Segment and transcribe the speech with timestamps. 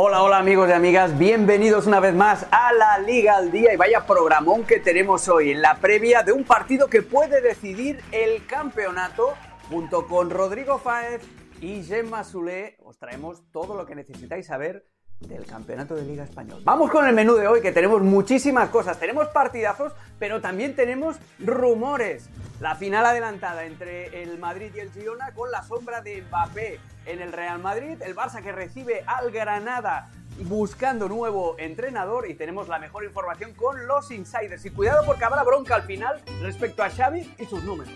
[0.00, 3.76] Hola, hola amigos y amigas, bienvenidos una vez más a la Liga al Día y
[3.76, 8.46] vaya programón que tenemos hoy en la previa de un partido que puede decidir el
[8.46, 9.34] campeonato.
[9.68, 11.20] Junto con Rodrigo Fáez
[11.60, 14.86] y Gemma Zulé os traemos todo lo que necesitáis saber
[15.20, 16.62] del Campeonato de Liga Español.
[16.64, 21.16] Vamos con el menú de hoy que tenemos muchísimas cosas, tenemos partidazos, pero también tenemos
[21.40, 22.28] rumores.
[22.60, 27.20] La final adelantada entre el Madrid y el Girona con la sombra de Mbappé en
[27.20, 30.10] el Real Madrid, el Barça que recibe al Granada
[30.44, 34.64] buscando nuevo entrenador y tenemos la mejor información con los insiders.
[34.64, 37.92] Y cuidado porque habrá bronca al final respecto a Xavi y sus números.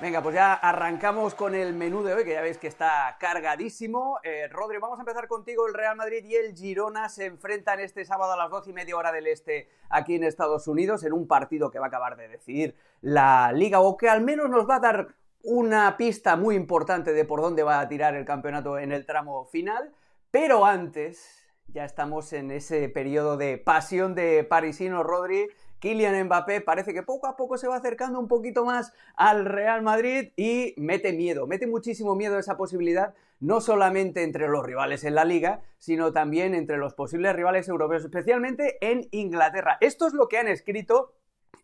[0.00, 4.18] Venga, pues ya arrancamos con el menú de hoy, que ya veis que está cargadísimo.
[4.22, 5.66] Eh, Rodri, vamos a empezar contigo.
[5.66, 8.96] El Real Madrid y el Girona se enfrentan este sábado a las 12 y media
[8.96, 12.28] hora del este aquí en Estados Unidos en un partido que va a acabar de
[12.28, 15.08] decidir la liga o que al menos nos va a dar
[15.42, 19.44] una pista muy importante de por dónde va a tirar el campeonato en el tramo
[19.44, 19.92] final.
[20.30, 25.50] Pero antes, ya estamos en ese periodo de pasión de parisino, Rodri.
[25.80, 29.82] Kylian Mbappé parece que poco a poco se va acercando un poquito más al Real
[29.82, 35.14] Madrid y mete miedo, mete muchísimo miedo esa posibilidad, no solamente entre los rivales en
[35.14, 39.78] la liga, sino también entre los posibles rivales europeos, especialmente en Inglaterra.
[39.80, 41.14] Esto es lo que han escrito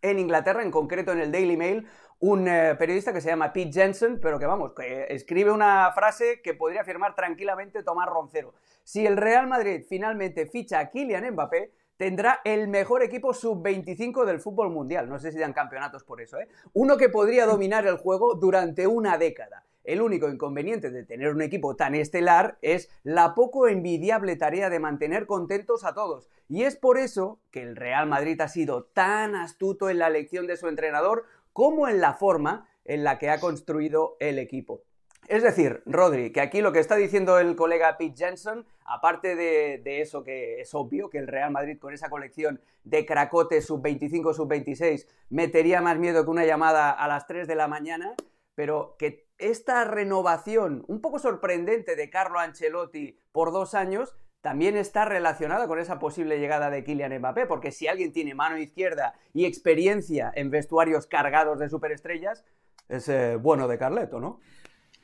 [0.03, 1.87] en Inglaterra, en concreto en el Daily Mail,
[2.19, 6.41] un eh, periodista que se llama Pete Jensen, pero que vamos, que escribe una frase
[6.42, 8.55] que podría afirmar tranquilamente Tomás Roncero.
[8.84, 14.41] Si el Real Madrid finalmente ficha a Kylian Mbappé, tendrá el mejor equipo sub-25 del
[14.41, 15.09] fútbol mundial.
[15.09, 16.49] No sé si dan campeonatos por eso, ¿eh?
[16.73, 19.65] Uno que podría dominar el juego durante una década.
[19.85, 24.81] El único inconveniente de tener un equipo tan estelar es la poco envidiable tarea de
[24.81, 26.29] mantener contentos a todos.
[26.49, 30.49] Y es por eso que el Real Madrid ha sido tan astuto en la elección
[30.49, 34.83] de su entrenador como en la forma en la que ha construido el equipo.
[35.29, 40.01] Es decir, Rodri, que aquí lo que está diciendo el colega Pete Jensen, aparte de,
[40.01, 45.06] eso que es obvio, que el Real Madrid con esa colección de cracotes sub-25, sub-26
[45.31, 48.15] metería más miedo que una llamada a las 3 de la mañana,
[48.55, 55.05] pero que esta renovación un poco sorprendente de Carlo Ancelotti por dos años también está
[55.05, 59.45] relacionada con esa posible llegada de Kylian Mbappé, porque si alguien tiene mano izquierda y
[59.45, 62.45] experiencia en vestuarios cargados de superestrellas,
[62.89, 64.39] es eh, bueno de Carleto, ¿no?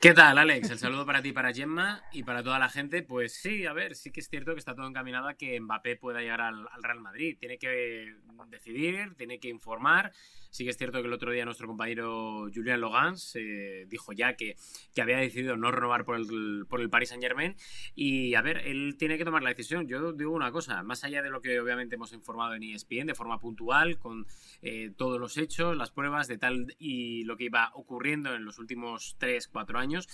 [0.03, 0.69] ¿Qué tal, Alex?
[0.69, 3.03] El saludo para ti, para Gemma y para toda la gente.
[3.03, 5.95] Pues sí, a ver, sí que es cierto que está todo encaminado a que Mbappé
[5.95, 7.37] pueda llegar al, Real Madrid.
[7.39, 8.13] Tiene que
[8.49, 10.11] decidir, tiene que informar.
[10.53, 14.35] Sí que es cierto que el otro día nuestro compañero Julian Logans eh, dijo ya
[14.35, 14.55] que,
[14.93, 17.55] que, había decidido no renovar por el, por el Paris Saint Germain.
[17.95, 19.87] Y a ver, él tiene que tomar la decisión.
[19.87, 23.15] Yo digo una cosa, más allá de lo que obviamente hemos informado en ESPN de
[23.15, 24.27] forma puntual, con
[24.61, 28.59] eh, todos los hechos, las pruebas de tal y lo que iba ocurriendo en los
[28.59, 30.07] últimos 3, 4 años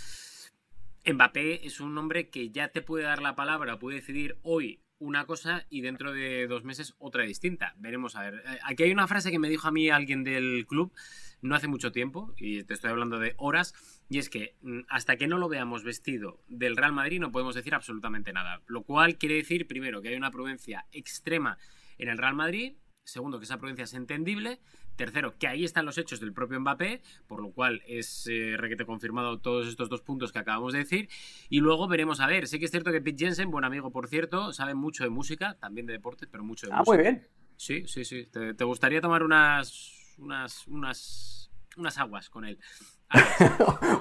[1.05, 5.25] Mbappé es un hombre que ya te puede dar la palabra, puede decidir hoy una
[5.25, 7.73] cosa y dentro de dos meses otra distinta.
[7.77, 8.43] Veremos a ver.
[8.45, 10.93] Eh, aquí hay una frase que me dijo a mí alguien del club
[11.41, 13.73] no hace mucho tiempo, y te estoy hablando de horas,
[14.09, 17.55] y es que mm, hasta que no lo veamos vestido del Real Madrid no podemos
[17.55, 18.61] decir absolutamente nada.
[18.67, 21.57] Lo cual quiere decir, primero, que hay una prudencia extrema
[21.97, 22.73] en el Real Madrid,
[23.09, 24.59] segundo, que esa prudencia es entendible,
[24.95, 28.85] Tercero, que ahí están los hechos del propio Mbappé, por lo cual es eh, requete
[28.85, 31.09] confirmado todos estos dos puntos que acabamos de decir.
[31.49, 32.47] Y luego veremos a ver.
[32.47, 35.55] Sé que es cierto que Pete Jensen, buen amigo por cierto, sabe mucho de música,
[35.59, 36.91] también de deportes, pero mucho de ah, música.
[36.91, 37.27] Ah, muy bien.
[37.55, 38.25] Sí, sí, sí.
[38.25, 42.59] ¿Te, gustaría tomar unas, unas, unas, unas aguas con él?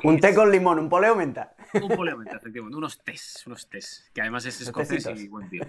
[0.02, 1.54] Un té con limón, un poleo menta.
[1.74, 2.76] un poleo menta, efectivamente.
[2.76, 4.10] Unos tés, unos tés.
[4.14, 5.64] Que además es escocés y buen tío.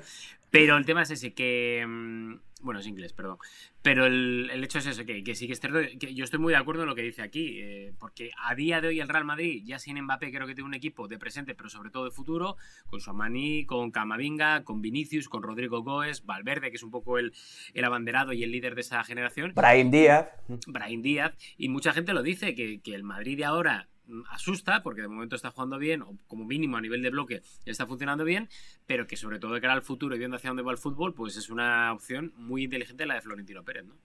[0.50, 1.85] Pero el tema es ese, que...
[1.88, 3.38] Mm, bueno, es inglés, perdón.
[3.81, 6.57] Pero el, hecho es eso, que, sí que es cierto, que yo estoy muy de
[6.57, 9.63] acuerdo en lo que dice aquí, eh, porque a día de hoy el Real Madrid,
[9.66, 12.57] ya sin Mbappé, creo que tiene un equipo de presente, pero sobre todo de futuro,
[12.88, 17.31] con Suamani, con Camavinga, con Vinicius, con Rodrigo Goes, Valverde, que es un poco el,
[17.73, 19.53] el abanderado y el líder de esa generación.
[19.56, 20.27] Brahim Díaz.
[20.67, 21.33] Brahim Díaz.
[21.57, 23.88] Y mucha gente lo dice, que, que el Madrid de ahora
[24.31, 27.86] asusta, porque de momento está jugando bien, o como mínimo a nivel de bloque está
[27.86, 28.50] funcionando bien,
[28.86, 31.13] pero que sobre todo de cara al futuro y viendo hacia dónde va el fútbol,
[31.13, 33.95] pues es una opción muy inteligente la de Florentino Pérez, ¿no?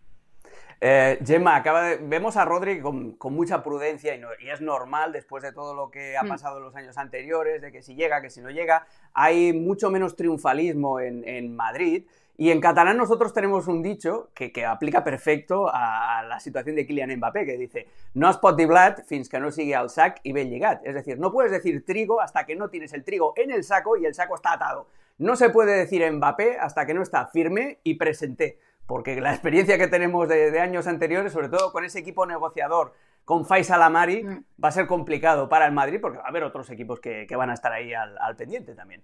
[0.81, 5.75] Eh, Gemma, acaba vemos a Rodri con, mucha prudencia y, es normal después de todo
[5.75, 6.29] lo que ha mm.
[6.29, 9.91] pasado en los años anteriores, de que si llega, que si no llega, hay mucho
[9.91, 12.05] menos triunfalismo en, en Madrid.
[12.37, 17.17] Y en catalán nosotros tenemos un dicho que, aplica perfecto a, la situación de Kylian
[17.17, 20.51] Mbappé, que dice, no es pot blat fins que no sigue al sac y ben
[20.51, 20.85] lligat.
[20.85, 23.97] Es decir, no puedes decir trigo hasta que no tienes el trigo en el saco
[23.97, 24.89] y el saco está atado.
[25.19, 28.59] No se puede decir Mbappé hasta que no está firme y presente.
[28.87, 32.93] Porque la experiencia que tenemos de, de años anteriores, sobre todo con ese equipo negociador
[33.25, 34.45] con Faisal Amari, mm.
[34.63, 37.51] va a ser complicado para el Madrid porque va a haber otros equipos que, van
[37.51, 39.03] a estar ahí al pendiente también.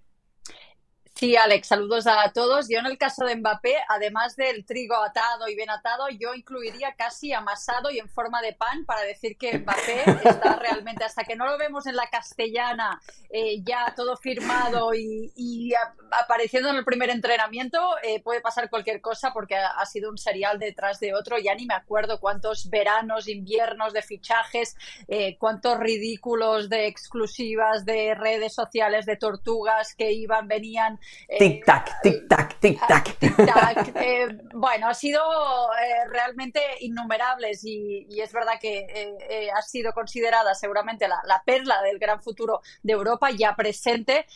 [1.21, 2.67] Sí, Alex, saludos a todos.
[2.71, 6.95] Yo en el caso de Mbappé, además del trigo atado y bien atado, yo incluiría
[6.95, 11.37] casi amasado y en forma de pan para decir que Mbappé está realmente, hasta que
[11.37, 15.75] no lo vemos en la castellana, eh, ya todo firmado y,
[16.23, 20.59] apareciendo en el primer entrenamiento, eh, puede pasar cualquier cosa porque ha, sido un serial
[20.59, 21.37] detrás de otro.
[21.37, 24.75] Ya ni me acuerdo cuántos veranos, inviernos de fichajes,
[25.07, 32.61] eh, cuántos ridículos de exclusivas de redes sociales, de tortugas que iban, venían tic-tac, tic-tac,
[32.61, 33.19] tic-tac.
[33.19, 33.97] Tic-tac.
[33.97, 35.21] Eh, bueno, ha sido
[35.75, 42.23] eh, realmente innumerables y, es verdad que ha sido considerada seguramente la, perla del gran
[42.23, 44.27] futuro de Europa ya presente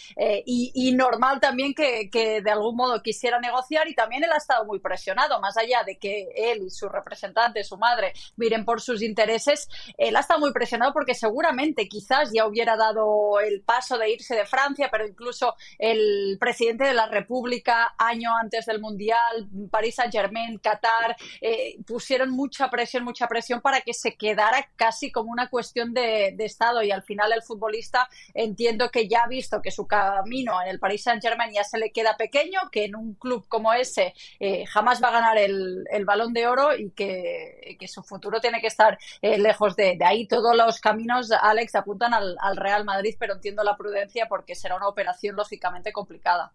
[0.47, 2.09] y, normal también que,
[2.43, 5.99] de algún modo quisiera negociar y también él ha estado muy presionado, más allá de
[5.99, 9.69] que él y su representante, su madre, miren por sus intereses,
[9.99, 14.35] él ha estado muy presionado porque seguramente quizás ya hubiera dado el paso de irse
[14.35, 19.96] de Francia, pero incluso el presidente presidente de la República año antes del Mundial, París
[19.96, 25.31] Saint Germain, Qatar, eh, pusieron mucha presión, mucha presión para que se quedara casi como
[25.31, 29.70] una cuestión de, Estado y al final el futbolista entiendo que ya ha visto que
[29.70, 33.14] su camino en el París Saint Germain ya se le queda pequeño, que en un
[33.14, 38.02] club como ese eh, jamás va a ganar el, balón de oro y que, su
[38.02, 40.26] futuro tiene que estar eh, lejos de, ahí.
[40.26, 44.76] Todos los caminos, Alex, apuntan al, al Real Madrid, pero entiendo la prudencia porque será
[44.76, 46.54] una operación lógicamente complicada.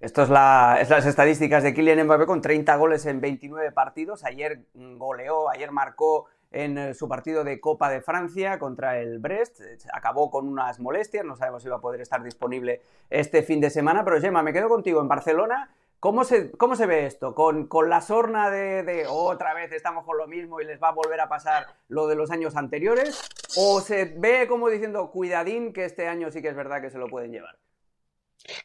[0.00, 4.24] Esto es, las estadísticas de Kylian Mbappé con 30 goles en 29 partidos.
[4.24, 9.60] Ayer goleó, ayer marcó en eh, su partido de Copa de Francia contra el Brest.
[9.92, 12.80] Acabó con unas molestias, no sabemos si va a poder estar disponible
[13.10, 14.02] este fin de semana.
[14.02, 15.70] Pero Gemma, me quedo contigo en Barcelona.
[16.00, 17.34] ¿Cómo se, cómo se ve esto?
[17.34, 20.88] ¿Con, con la sorna de, de, otra vez estamos con lo mismo y les va
[20.88, 23.20] a volver a pasar lo de los años anteriores?
[23.54, 26.96] ¿O se ve como diciendo, cuidadín, que este año sí que es verdad que se
[26.96, 27.58] lo pueden llevar?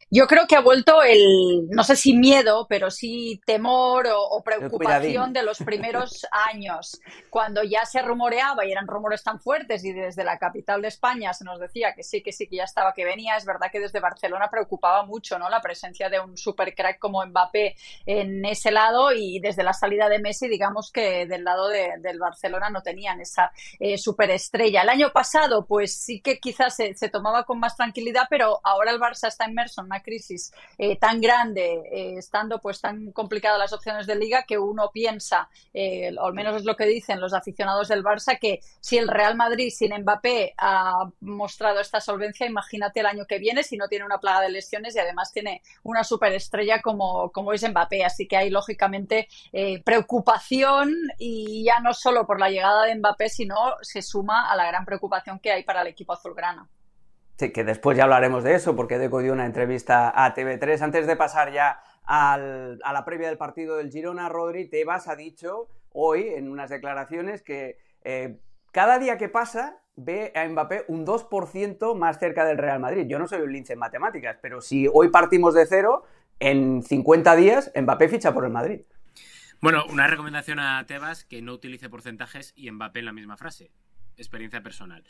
[0.09, 5.33] Yo creo que ha vuelto el, no sé si miedo, pero sí temor o, preocupación
[5.33, 6.99] de los primeros años,
[7.29, 11.33] cuando ya se rumoreaba y eran rumores tan fuertes y desde la capital de España
[11.33, 13.35] se nos decía que sí, que sí, que ya estaba, que venía.
[13.35, 15.49] Es verdad que desde Barcelona preocupaba mucho ¿no?
[15.49, 17.75] la presencia de un super crack como Mbappé
[18.05, 22.69] en ese lado y desde la salida de Messi, digamos que del lado del Barcelona
[22.69, 24.83] no tenían esa eh, superestrella.
[24.83, 28.91] El año pasado, pues sí que quizás se, se tomaba con más tranquilidad, pero ahora
[28.91, 33.59] el Barça está inmerso son una crisis eh, tan grande, eh, estando pues tan complicadas
[33.59, 37.19] las opciones de liga, que uno piensa, eh, o al menos es lo que dicen
[37.19, 42.47] los aficionados del Barça, que si el Real Madrid sin Mbappé ha mostrado esta solvencia,
[42.47, 45.61] imagínate el año que viene si no tiene una plaga de lesiones y además tiene
[45.83, 48.05] una superestrella como, como es Mbappé.
[48.05, 49.27] Así que hay lógicamente
[49.83, 54.67] preocupación y ya no solo por la llegada de Mbappé, sino se suma a la
[54.67, 56.69] gran preocupación que hay para el equipo azulgrana.
[57.37, 60.81] Sí, que después ya hablaremos de eso, porque Deco dio una entrevista a TV3.
[60.81, 65.67] Antes de pasar ya a la previa del partido del Girona, Rodri, Tebas ha dicho
[65.91, 68.37] hoy en unas declaraciones que eh,
[68.71, 73.05] cada día que pasa ve a Mbappé un 2% más cerca del Real Madrid.
[73.07, 76.03] Yo no soy un lince en matemáticas, pero si hoy partimos de cero,
[76.39, 78.81] en 50 días Mbappé ficha por el Madrid.
[79.61, 83.71] Bueno, una recomendación a Tebas que no utilice porcentajes y Mbappé en la misma frase
[84.17, 85.03] experiencia personal.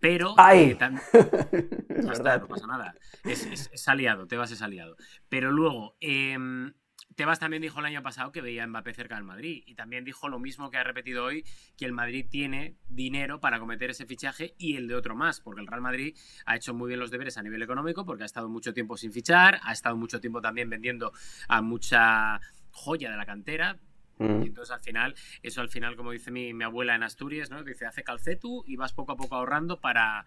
[0.00, 0.34] Pero.
[0.36, 0.76] ¡Ay!
[0.78, 0.78] Eh,
[2.02, 2.94] no, pasa nada.
[3.24, 4.96] Es, aliado, Tebas es aliado.
[5.28, 6.72] Pero luego, em,
[7.14, 9.62] Tebas también dijo el año pasado que veía a Mbappé cerca del Madrid.
[9.66, 11.44] Y también dijo lo mismo que ha repetido hoy:
[11.76, 15.40] que el Madrid tiene dinero para cometer ese fichaje y el de otro más.
[15.40, 18.26] Porque el Real Madrid ha hecho muy bien los deberes a nivel económico, porque ha
[18.26, 21.12] estado mucho tiempo sin fichar, ha estado mucho tiempo también vendiendo
[21.48, 23.78] a mucha joya de la cantera,
[24.18, 24.42] Mm.
[24.42, 27.62] Y entonces al final, eso al final, como dice mi, abuela en Asturias, ¿no?
[27.62, 30.24] Dice, hace calcetu y vas poco a poco ahorrando para,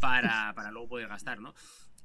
[0.00, 1.54] para, para luego poder gastar, ¿no?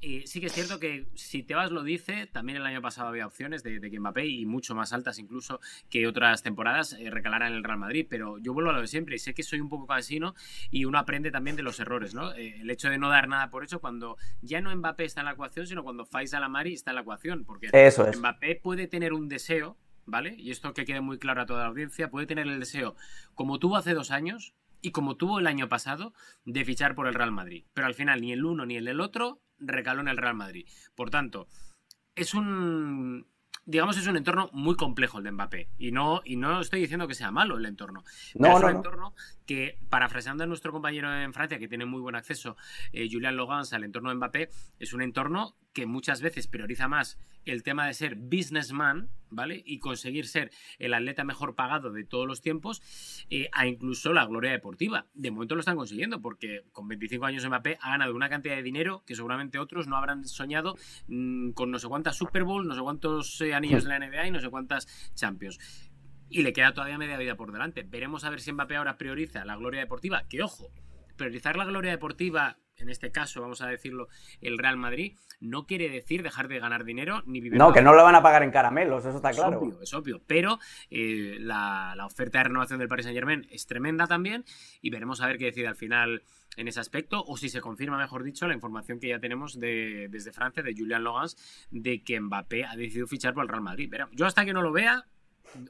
[0.04, 3.28] Y sí que es cierto que si Tebas lo dice, también el año pasado había
[3.28, 5.60] opciones de, de que Mbappé y mucho más altas incluso
[5.92, 8.88] que otras temporadas eh, recalaran en el Real Madrid, pero yo vuelvo a lo de
[8.88, 10.34] siempre y sé que soy un poco casino
[10.72, 12.34] y uno aprende también de los errores, ¿no?
[12.34, 15.26] Eh, el hecho de no dar nada por hecho cuando ya no Mbappé está en
[15.26, 17.70] la ecuación, sino cuando Faisal Amari está en la ecuación, porque
[18.18, 20.36] Mbappé puede tener un deseo ¿vale?
[20.38, 22.96] Y esto que quede muy claro a toda la audiencia, puede tener el deseo,
[23.36, 26.14] como tuvo hace dos años y como tuvo el año pasado,
[26.46, 27.66] de fichar por el Real Madrid.
[27.74, 30.68] Pero al final ni el uno ni el del otro recaló en el Real Madrid.
[30.96, 31.48] Por tanto,
[32.16, 33.28] es un
[33.66, 35.70] digamos, es un entorno muy complejo el de Mbappé.
[35.78, 38.04] Y no, y no estoy diciendo que sea malo el entorno.
[38.36, 39.14] No, es un entorno
[39.46, 42.58] que parafraseando a nuestro compañero en Francia, que tiene muy buen acceso,
[42.92, 47.18] eh, Julian Logans, al entorno de Mbappé, es un entorno que muchas veces prioriza más
[47.46, 49.64] el tema de ser businessman, ¿vale?
[49.66, 52.82] Y conseguir ser el atleta mejor pagado de todos los tiempos,
[53.30, 55.08] eh, a incluso la gloria deportiva.
[55.14, 58.64] De momento lo están consiguiendo, porque con 25 años Mbappé ha ganado una cantidad de
[58.64, 60.76] dinero que seguramente otros no habrán soñado
[61.08, 64.28] mm, con no sé cuántas Super Bowl, no sé cuántos eh, anillos de la NBA
[64.28, 65.60] y no sé cuántas Champions.
[66.30, 67.84] Y le queda todavía media vida por delante.
[67.84, 70.72] Veremos a ver si Mbappé ahora prioriza la gloria deportiva, que ojo,
[71.18, 74.08] priorizar la gloria deportiva en este caso, vamos a decirlo,
[74.42, 77.58] el Real Madrid, no quiere decir dejar de ganar dinero ni vivir.
[77.58, 79.58] No, que no lo van a pagar en caramelos, eso está claro.
[79.58, 80.22] Es obvio, es obvio.
[80.28, 80.60] Pero
[80.90, 84.46] eh, la, oferta de renovación del Paris Saint Germain es tremenda también
[84.82, 86.24] y veremos a ver qué decide al final
[86.58, 90.08] en ese aspecto o si se confirma, mejor dicho, la información que ya tenemos de,
[90.10, 93.88] desde Francia, de Julian Logans, de que Mbappé ha decidido fichar por el Real Madrid.
[93.90, 95.06] Pero yo hasta que no lo vea,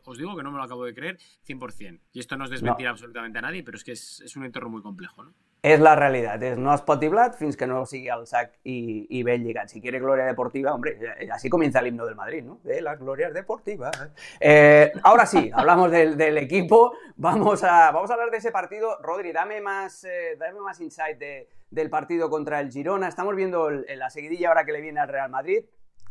[0.06, 2.00] os digo que no me lo acabo de creer 100%.
[2.14, 4.70] Y esto no es desmentir absolutamente a nadie, pero es que es, es un entorno
[4.70, 5.34] muy complejo, ¿no?
[5.62, 9.06] És la realitat, és no es pot blat fins que no sigui al sac i,
[9.14, 9.22] i.
[9.68, 10.98] Si quiere gloria deportiva, hombre,
[11.32, 12.60] así comienza el himno del Madrid, ¿no?
[12.64, 13.92] De las glorias deportivas.
[14.40, 18.98] Eh, ahora sí, hablamos del, equipo, vamos a, vamos a hablar de ese partido.
[19.02, 23.08] Rodri, dame más, eh, dame más insight de, del partido contra el Girona.
[23.08, 25.64] Estamos viendo la seguidilla ahora que le viene al Real Madrid.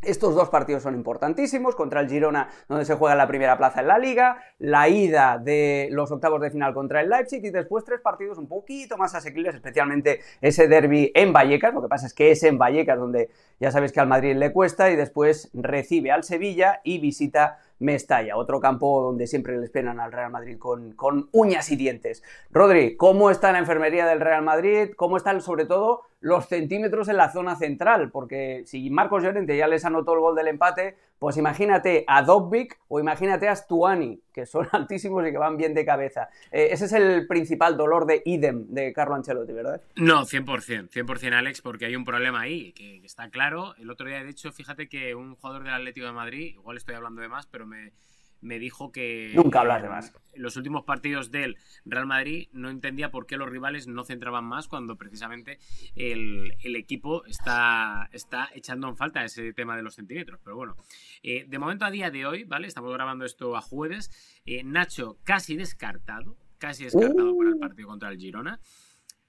[0.03, 3.87] Estos dos partidos son importantísimos, contra el Girona, donde se juega la primera plaza en
[3.89, 8.01] la liga, la ida de los octavos de final contra el Leipzig y después tres
[8.01, 12.31] partidos un poquito más asequibles, especialmente ese derby en Vallecas, lo que pasa es que
[12.31, 13.29] es en Vallecas donde
[13.59, 18.37] ya sabes que al Madrid le cuesta y después recibe al Sevilla y visita Mestalla,
[18.37, 22.23] otro campo donde siempre le esperan al Real Madrid con, con uñas y dientes.
[22.51, 24.93] Rodri, ¿cómo está la enfermería del Real Madrid?
[24.97, 28.11] ¿Cómo están sobre todo los centímetros en la zona central?
[28.11, 32.79] Porque si Marcos Llorente ya les anotó el gol del empate, pues imagínate a Dobbik
[32.89, 36.31] o imagínate a Stuani, que son altísimos y que van bien de cabeza.
[36.51, 39.83] Eh, ese es el principal dolor de idem de Carlo Ancelotti, ¿verdad?
[39.97, 43.75] No, 100%, 100% Alex, porque hay un problema ahí, que, está claro.
[43.77, 46.95] El otro día, de hecho, fíjate que un jugador del Atlético de Madrid, igual estoy
[46.95, 47.93] hablando de más, pero me,
[48.41, 49.33] me dijo que.
[49.35, 50.13] Nunca hablas de más.
[50.33, 54.45] En los últimos partidos del Real Madrid no entendía por qué los rivales no centraban
[54.45, 55.59] más cuando precisamente
[55.95, 60.41] el, equipo está, está echando en falta ese tema de los centímetros.
[60.43, 60.77] Pero bueno,
[61.23, 62.69] eh, de momento a día de hoy, ¿vale?
[62.69, 64.11] Estamos grabando esto a jueves.
[64.47, 67.61] Eh, Nacho casi descartado, casi descartado para el uh.
[67.61, 68.61] partido contra el Girona.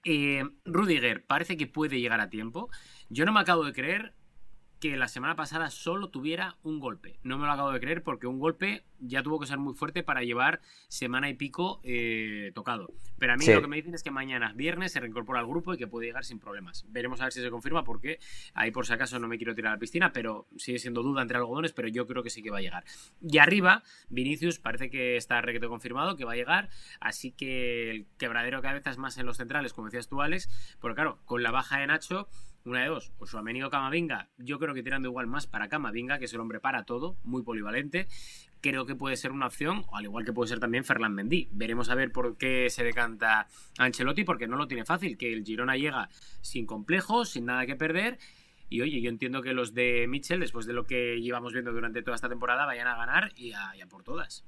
[0.04, 2.70] Eh, Rudiger parece que puede llegar a tiempo.
[3.08, 4.14] Yo no me acabo de creer
[4.82, 7.20] que la semana pasada solo tuviera un golpe.
[7.22, 10.02] No me lo acabo de creer porque un golpe ya tuvo que ser muy fuerte
[10.02, 12.92] para llevar semana y pico eh, tocado.
[13.16, 15.72] Pero a mí lo que me dicen es que mañana, viernes, se reincorpora al grupo
[15.72, 16.84] y que puede llegar sin problemas.
[16.88, 18.18] Veremos a ver si se confirma porque
[18.54, 21.22] ahí por si acaso no me quiero tirar a la piscina, pero sigue siendo duda
[21.22, 22.82] entre algodones, pero yo creo que sí que va a llegar.
[23.20, 28.06] Y arriba, Vinicius parece que está requete confirmado, que va a llegar, así que el
[28.18, 30.48] quebradero cada vez es más en los centrales, como decías tú, Alex,
[30.80, 32.26] porque claro, con la baja de Nacho
[32.64, 36.18] una de dos, o Suameni o Camavinga, yo creo que tirando igual más para Camavinga,
[36.18, 38.06] que es el hombre para todo, muy polivalente,
[38.60, 41.48] creo que puede ser una opción, al igual que puede ser también Ferland Mendy.
[41.52, 45.44] Veremos a ver por qué se decanta Ancelotti, porque no lo tiene fácil, que el
[45.44, 46.08] Girona llega
[46.40, 48.18] sin complejos, sin nada que perder,
[48.72, 52.02] y oye, yo entiendo que los de Mitchell, después de lo que llevamos viendo durante
[52.02, 54.46] toda esta temporada, vayan a ganar y a, por todas.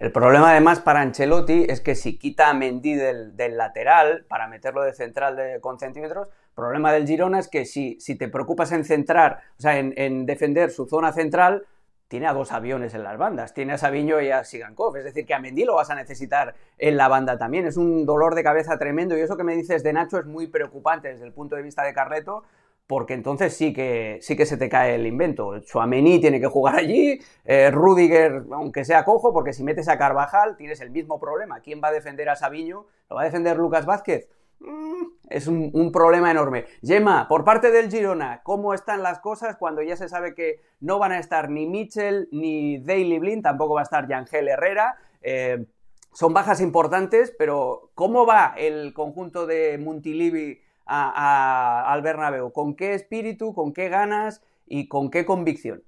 [0.00, 4.82] El problema además para Ancelotti es que si quita a Mendy del, lateral para meterlo
[4.82, 9.42] de central de, con centímetros, problema del Girona es que si, te preocupas en centrar,
[9.56, 11.64] o sea, en, defender su zona central,
[12.08, 15.24] tiene a dos aviones en las bandas, tiene a Sabiño y a Sigankov, es decir,
[15.24, 18.42] que a Mendy lo vas a necesitar en la banda también, es un dolor de
[18.42, 21.54] cabeza tremendo y eso que me dices de Nacho es muy preocupante desde el punto
[21.54, 22.42] de vista de Carreto,
[22.88, 25.60] porque entonces sí que, sí que se te cae el invento.
[25.60, 30.56] Chuamení tiene que jugar allí, eh, Rudiger, aunque sea cojo, porque si metes a Carvajal
[30.56, 31.60] tienes el mismo problema.
[31.60, 32.86] ¿Quién va a defender a Sabiño?
[33.10, 34.30] ¿Lo va a defender Lucas Vázquez?
[34.60, 36.66] Mm, es un, problema enorme.
[36.82, 40.98] Gemma, por parte del Girona, ¿cómo están las cosas cuando ya se sabe que no
[40.98, 44.96] van a estar ni Mitchell ni Daily Blin, tampoco va a estar Yangel Herrera?
[45.22, 45.66] Eh,
[46.12, 52.52] son bajas importantes, pero ¿cómo va el conjunto de Montilivi al Bernabéu?
[52.52, 55.84] ¿Con qué espíritu, con qué ganas y con qué convicción?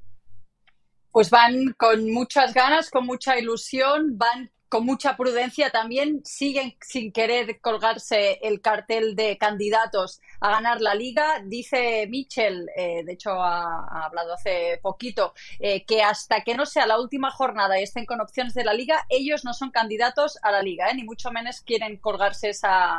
[1.11, 7.11] Pues van con muchas ganas, con mucha ilusión, van con mucha prudencia también siguen sin
[7.13, 11.43] querer colgarse el cartel de candidatos a ganar la liga.
[11.45, 16.87] Dice Mitchell, eh, de hecho ha, hablado hace poquito, eh, que hasta que no sea
[16.87, 20.53] la última jornada y estén con opciones de la liga, ellos no son candidatos a
[20.53, 22.97] la liga, eh, ni mucho menos quieren colgarse esa,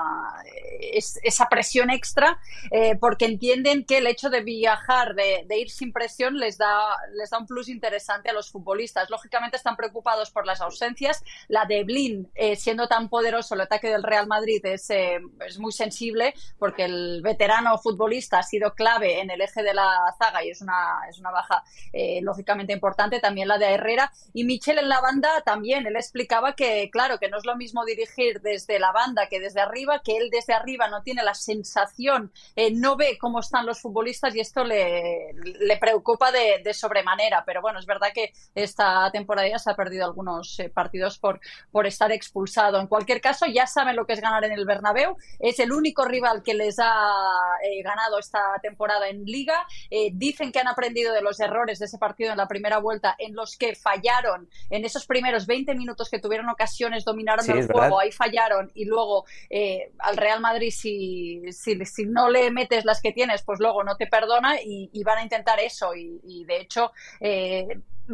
[0.92, 2.38] esa presión extra,
[3.00, 7.38] porque entienden que el hecho de viajar, de, ir sin presión, les da, les da
[7.38, 9.10] un plus interesante a los futbolistas.
[9.10, 11.24] Lógicamente están preocupados por las ausencias.
[11.48, 15.60] La de Blin, eh, siendo tan poderoso el ataque del Real Madrid, es, eh, es,
[15.60, 20.44] muy sensible porque el veterano futbolista ha sido clave en el eje de la zaga
[20.44, 21.64] y es una, es una baja
[22.22, 23.20] lógicamente importante.
[23.20, 24.12] También la de Herrera.
[24.34, 25.86] Y Michel en la banda también.
[25.86, 29.62] Él explicaba que, claro, que no es lo mismo dirigir desde la banda que desde
[29.62, 32.32] arriba, que él desde arriba no tiene la sensación,
[32.74, 37.44] no ve cómo están los futbolistas y esto le, le preocupa de, de sobremanera.
[37.46, 41.40] Pero bueno, es verdad que esta temporada ya se ha perdido algunos eh, partidos por,
[41.72, 42.80] por estar expulsado.
[42.80, 45.18] En cualquier caso, ya saben lo que es ganar en el Bernabéu.
[45.40, 47.04] Es el único rival que les ha
[47.64, 49.66] eh, ganado esta temporada en Liga.
[49.90, 53.16] Eh, dicen que han aprendido de los errores de ese partido en la primera vuelta
[53.18, 58.00] en los que fallaron en esos primeros 20 minutos que tuvieron ocasiones, dominaron el juego,
[58.00, 59.26] ahí fallaron y luego
[60.00, 63.96] al Real Madrid si, si, si, no le metes las que tienes, pues luego no
[63.96, 66.92] te perdona y, van a intentar eso y, y de hecho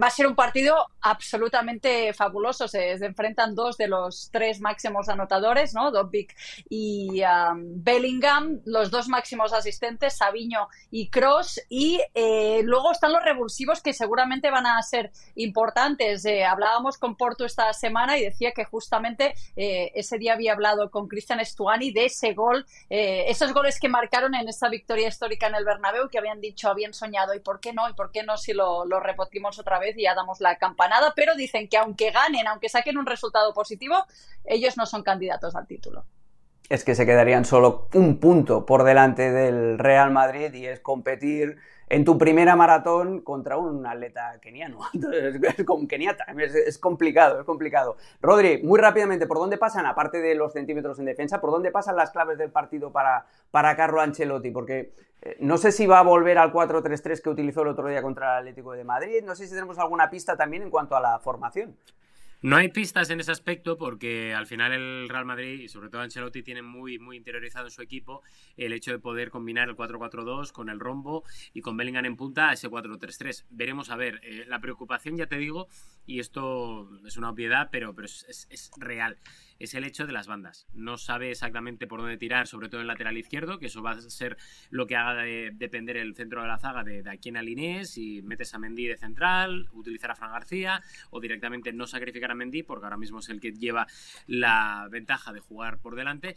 [0.02, 2.68] va a ser un partido absolutamente fabuloso.
[2.68, 5.92] Se, enfrentan dos de los tres máximos anotadores, ¿no?
[5.92, 6.36] Dobbik
[6.70, 11.62] y um, Bellingham, los dos máximos asistentes, Sabiño y Cross.
[11.70, 16.26] Y eh, luego están los revulsivos que seguramente van a ser importantes.
[16.26, 20.92] Eh, hablábamos con Porto esta semana y decía que justamente eh, ese día había hablado
[20.92, 25.56] con Cristian Stuani de ese gol, esos goles que marcaron en esa victoria histórica en
[25.56, 27.90] el Bernabéu, que habían dicho, habían soñado, ¿y por qué no?
[27.90, 31.14] ¿Y por qué no si lo, lo repetimos otra vez y ya damos la campanada,
[31.16, 33.96] pero dicen que aunque ganen, aunque saquen un resultado positivo,
[34.44, 36.06] ellos no son candidatos al título.
[36.70, 41.58] Es que se quedarían solo un punto por delante del Real Madrid y es competir
[41.90, 44.80] en tu primera maratón contra un atleta keniano,
[45.66, 47.98] con keniata, es, complicado, es complicado.
[48.22, 51.96] Rodri, muy rápidamente, ¿por dónde pasan, aparte de los centímetros en defensa, por dónde pasan
[51.96, 54.52] las claves del partido para, para Carlo Ancelotti?
[54.52, 54.92] Porque
[55.22, 58.34] eh, no sé si va a volver al 4-3-3 que utilizó el otro día contra
[58.34, 61.20] el Atlético de Madrid, no sé si tenemos alguna pista también en cuanto a la
[61.20, 61.76] formación.
[62.42, 66.02] No hay pistas en ese aspecto porque al final el Real Madrid y sobre todo
[66.02, 68.22] Ancelotti tienen muy, muy interiorizado en su equipo
[68.58, 72.50] el hecho de poder combinar el 4-4-2 con el rombo y con Bellingham en punta
[72.50, 73.46] a ese 4-3-3.
[73.50, 74.20] Veremos a ver.
[74.22, 75.68] Eh, la preocupación, ya te digo,
[76.06, 79.18] y esto es una obviedad, pero, pero es, es real
[79.60, 80.68] es el hecho de las bandas.
[80.74, 83.92] No sabe exactamente por dónde tirar, sobre todo en el lateral izquierdo, que eso va
[83.92, 84.38] a ser
[84.70, 85.24] lo que haga
[85.54, 88.88] depender el centro de la zaga de, de a quién alinees, si metes a Mendy
[88.88, 93.20] de central, utilizar a Fran García o directamente no sacrificar a Mendy, porque ahora mismo
[93.20, 93.88] es el que lleva
[94.28, 96.36] la ventaja de jugar por delante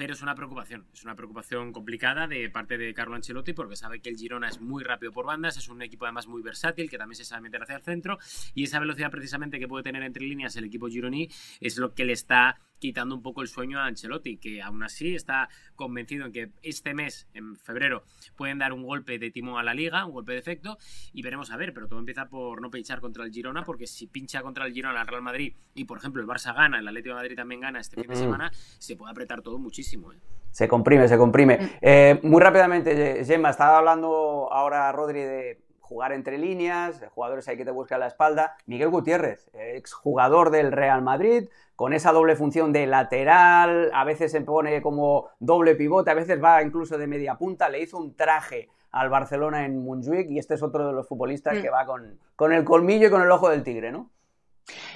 [0.00, 4.00] pero es una preocupación, es una preocupación complicada de parte de Carlo Ancelotti porque sabe
[4.00, 6.96] que el Girona es muy rápido por bandas, es un equipo además muy versátil que
[6.96, 8.18] también se sabe meter hacia el centro
[8.54, 11.28] y esa velocidad precisamente que puede tener entre líneas el equipo gironí
[11.60, 15.14] es lo que le está quitando un poco el sueño a Ancelotti, que aún así
[15.14, 18.02] está convencido en que este mes, en febrero,
[18.36, 20.78] pueden dar un golpe de timón a la liga, un golpe de efecto,
[21.12, 24.06] y veremos a ver, pero todo empieza por no pinchar contra el Girona, porque si
[24.06, 27.14] pincha contra el Girona el Real Madrid y, por ejemplo, el Barça gana, el Atlético
[27.14, 28.18] de Madrid también gana este fin de mm.
[28.18, 30.12] semana, se puede apretar todo muchísimo.
[30.12, 30.16] ¿eh?
[30.50, 31.58] Se comprime, se comprime.
[31.58, 31.70] Mm.
[31.82, 37.56] Eh, muy rápidamente, Gemma, estaba hablando ahora Rodri de jugar entre líneas, de jugadores hay
[37.56, 38.56] que te buscan la espalda.
[38.66, 41.48] Miguel Gutiérrez, exjugador del Real Madrid,
[41.80, 46.38] con esa doble función de lateral, a veces se pone como doble pivote, a veces
[46.38, 50.56] va incluso de media punta, le hizo un traje al Barcelona en Montjuic y este
[50.56, 51.62] es otro de los futbolistas mm.
[51.62, 54.10] que va con, con el colmillo y con el ojo del tigre, ¿no?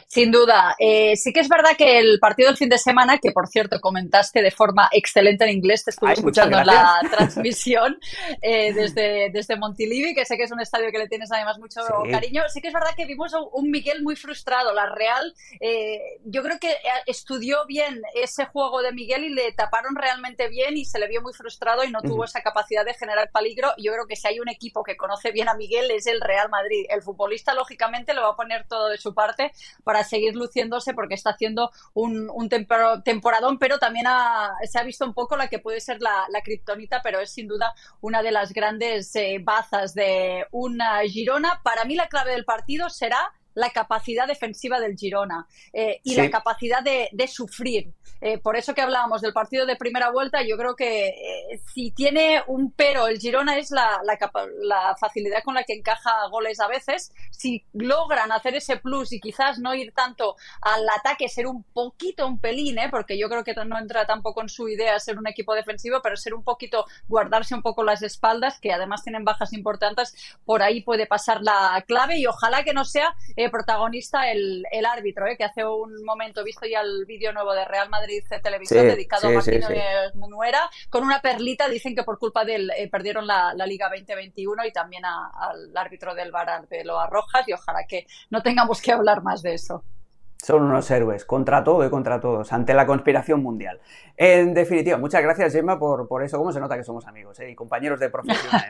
[0.06, 0.76] Sin duda.
[0.78, 3.80] Eh, sí que es verdad que el partido del fin de semana, que por cierto
[3.80, 7.98] comentaste de forma excelente en inglés, te estuve escuchando la transmisión
[8.40, 11.80] eh, desde, desde Montilivi, que sé que es un estadio que le tienes además mucho
[12.10, 12.42] cariño.
[12.48, 14.72] Sí que es verdad que vimos un Miguel muy frustrado.
[14.72, 19.96] La Real, eh, yo creo que estudió bien ese juego de Miguel y le taparon
[19.96, 23.30] realmente bien y se le vio muy frustrado y no tuvo esa capacidad de generar
[23.32, 23.72] peligro.
[23.78, 26.48] Yo creo que si hay un equipo que conoce bien a Miguel es el Real
[26.50, 26.86] Madrid.
[26.88, 31.14] El futbolista, lógicamente, lo va a poner todo de su parte para seguir luciéndose porque
[31.14, 34.06] está haciendo un, temporadón, pero también
[34.64, 37.48] se ha visto un poco la que puede ser la, la kriptonita, pero es sin
[37.48, 41.60] duda una de las grandes eh, bazas de una Girona.
[41.62, 46.30] Para mí la clave del partido será la capacidad defensiva del Girona eh, y la
[46.30, 47.92] capacidad de, sufrir.
[48.20, 51.90] Eh, por eso que hablábamos del partido de primera vuelta, yo creo que eh, si
[51.90, 56.68] tiene un pero el Girona es la, la, facilidad con la que encaja goles a
[56.68, 57.12] veces.
[57.30, 62.26] Si logran hacer ese plus y quizás no ir tanto al ataque, ser un poquito
[62.26, 65.54] un pelín, porque yo creo que no entra tampoco en su idea ser un equipo
[65.54, 70.14] defensivo, pero ser un poquito, guardarse un poco las espaldas, que además tienen bajas importantes,
[70.44, 73.14] por ahí puede pasar la clave y ojalá que no sea
[73.50, 75.36] protagonista el, árbitro, ¿eh?
[75.36, 79.28] que hace un momento he visto ya el vídeo nuevo de Real Madrid Televisión dedicado
[79.28, 79.68] a Martino
[80.14, 84.66] Munuera, con una perlita, dicen que por culpa de él eh, perdieron la, Liga 2021
[84.66, 88.92] y también al árbitro del VAR, de Loa Rojas, y ojalá que no tengamos que
[88.92, 89.84] hablar más de eso.
[90.44, 93.80] Son unos héroes, contra todo y contra todos, ante la conspiración mundial.
[94.14, 96.36] En definitiva, muchas gracias, Gemma, por, por eso.
[96.36, 97.48] ¿Cómo se nota que somos amigos eh?
[97.48, 98.52] y compañeros de profesión?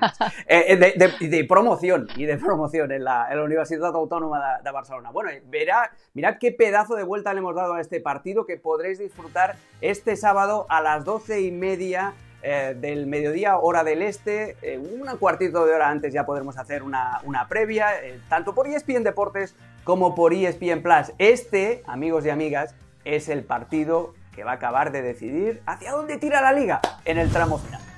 [0.46, 4.70] Eh, eh, de, de, promoción y de promoción en la, en la Universidad Autónoma de,
[4.70, 5.10] Barcelona.
[5.10, 8.98] Bueno, verá, mirad qué pedazo de vuelta le hemos dado a este partido que podréis
[8.98, 15.64] disfrutar este sábado a las doce y media del mediodía, hora del este, un cuartito
[15.64, 17.88] de hora antes ya podremos hacer una, una previa,
[18.28, 21.12] tanto por ESPN Deportes como por ESPN Plus.
[21.18, 26.18] Este, amigos y amigas, es el partido que va a acabar de decidir hacia dónde
[26.18, 27.93] tira la liga en el tramo final.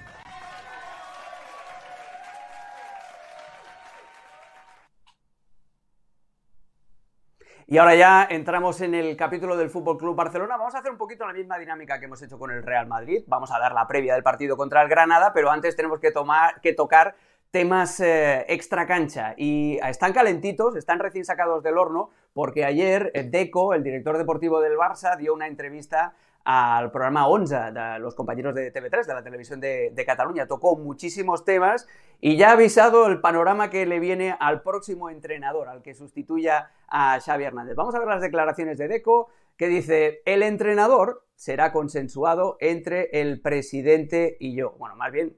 [7.69, 10.57] Y ahora ya entramos en el capítulo del Fútbol Club Barcelona.
[10.57, 13.25] Vamos a hacer un poquito la misma dinámica que hemos hecho con el Real Madrid.
[13.27, 16.61] Vamos a dar la previa del partido contra el Granada, pero antes tenemos que, tomar,
[16.61, 17.17] que tocar
[17.51, 23.25] temas eh, extra cancha y están calentitos, están recién sacados del horno, porque ayer eh,
[23.25, 26.15] Deco, el director deportivo del Barça, dio una entrevista
[26.49, 30.47] al programa Onza de los compañeros de TV3, de la televisión de, Cataluña.
[30.47, 31.89] Tocó muchísimos temas
[32.21, 36.71] y ya ha avisado el panorama que le viene al próximo entrenador, al que sustituya
[36.87, 37.75] a Xavi Hernández.
[37.75, 43.41] Vamos a ver las declaraciones de Deco, que dice, el entrenador será consensuado entre el
[43.41, 44.77] presidente y yo.
[44.79, 45.37] Bueno, más bien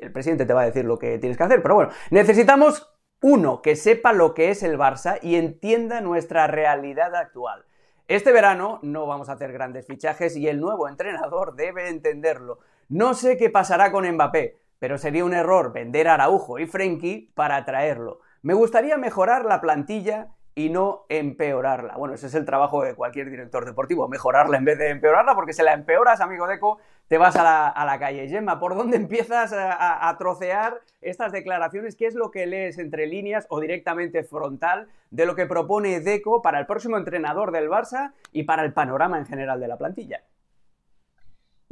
[0.00, 2.90] el presidente te va a decir lo que tienes que hacer, pero bueno, necesitamos
[3.20, 7.66] uno que sepa lo que es el Barça y entienda nuestra realidad actual.
[8.12, 12.58] Este verano no vamos a hacer grandes fichajes y el nuevo entrenador debe entenderlo.
[12.90, 17.32] No sé qué pasará con Mbappé, pero sería un error vender a Araujo y Frenkie
[17.34, 18.20] para traerlo.
[18.42, 21.96] Me gustaría mejorar la plantilla y no empeorarla.
[21.96, 25.54] Bueno, ese es el trabajo de cualquier director deportivo, mejorarla en vez de empeorarla, porque
[25.54, 26.80] si la empeoras, amigo Deco,
[27.12, 28.26] te vas a la, calle.
[28.26, 31.94] Gemma, ¿por dónde empiezas a, trocear estas declaraciones?
[31.94, 36.40] ¿Qué es lo que lees entre líneas o directamente frontal de lo que propone Deco
[36.40, 40.22] para el próximo entrenador del Barça y para el panorama en general de la plantilla?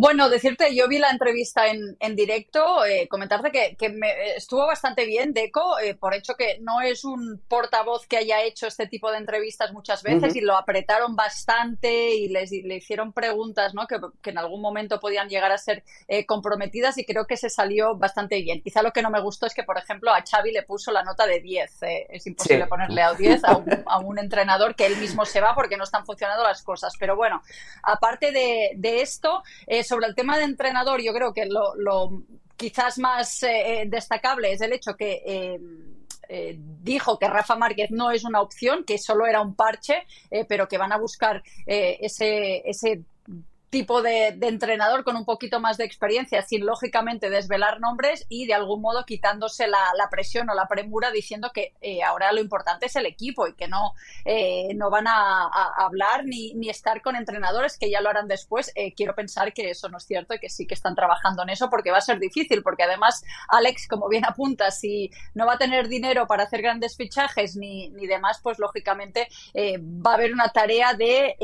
[0.00, 4.66] Bueno, decirte, yo vi la entrevista en, en directo, eh, comentarte que, que me, estuvo
[4.66, 8.86] bastante bien, Deco, eh, por hecho que no es un portavoz que haya hecho este
[8.86, 13.86] tipo de entrevistas muchas veces y lo apretaron bastante y les, le hicieron preguntas ¿no?
[13.86, 17.50] que, que, en algún momento podían llegar a ser eh, comprometidas y creo que se
[17.50, 18.62] salió bastante bien.
[18.62, 21.02] Quizá lo que no me gustó es que, por ejemplo, a Xavi le puso la
[21.02, 21.78] nota de 10.
[22.08, 25.54] es imposible ponerle a 10 a un, a un, entrenador que él mismo se va
[25.54, 26.94] porque no están funcionando las cosas.
[26.98, 27.42] Pero bueno,
[27.82, 29.42] aparte de, de esto,
[29.90, 32.22] sobre el tema de entrenador, yo creo que lo,
[32.56, 35.60] quizás más eh, destacable es el hecho que eh,
[36.28, 40.06] eh, dijo que Rafa Márquez no es una opción, que solo era un parche,
[40.48, 43.02] pero que van a buscar ese
[43.70, 48.54] tipo de, entrenador con un poquito más de experiencia, sin lógicamente desvelar nombres y de
[48.54, 49.78] algún modo quitándose la,
[50.10, 53.68] presión o la premura diciendo que eh, ahora lo importante es el equipo y que
[53.68, 58.72] no, eh, no van a, hablar ni, estar con entrenadores que ya lo harán después.
[58.74, 61.50] Eh, quiero pensar que eso no es cierto y que sí que están trabajando en
[61.50, 65.54] eso porque va a ser difícil, porque además Alex, como bien apunta, si no va
[65.54, 70.32] a tener dinero para hacer grandes fichajes ni, ni demás, pues lógicamente va a haber
[70.32, 71.36] una tarea de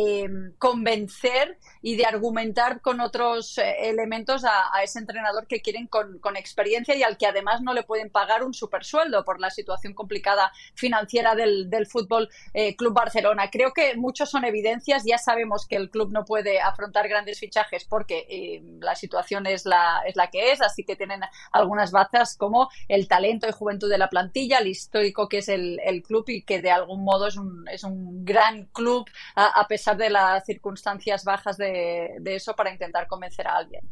[0.59, 6.95] convencer y de argumentar con otros eh, elementos a, ese entrenador que quieren con, experiencia
[6.95, 11.35] y al que además no le pueden pagar un supersueldo por la situación complicada financiera
[11.35, 13.49] del, Fútbol eh, Club Barcelona.
[13.51, 15.05] Creo que muchos son evidencias.
[15.05, 19.67] Ya sabemos que el club no puede afrontar grandes fichajes porque eh, la situación es
[19.67, 21.21] la, es la que es, así que tienen
[21.53, 25.77] algunas bazas como el talento y juventud de la plantilla, el histórico que es el,
[26.07, 30.11] club y que de algún modo es un, es un gran club a pesar de
[30.11, 33.83] las circunstancias bajas de, de, eso para intentar convencer a alguien.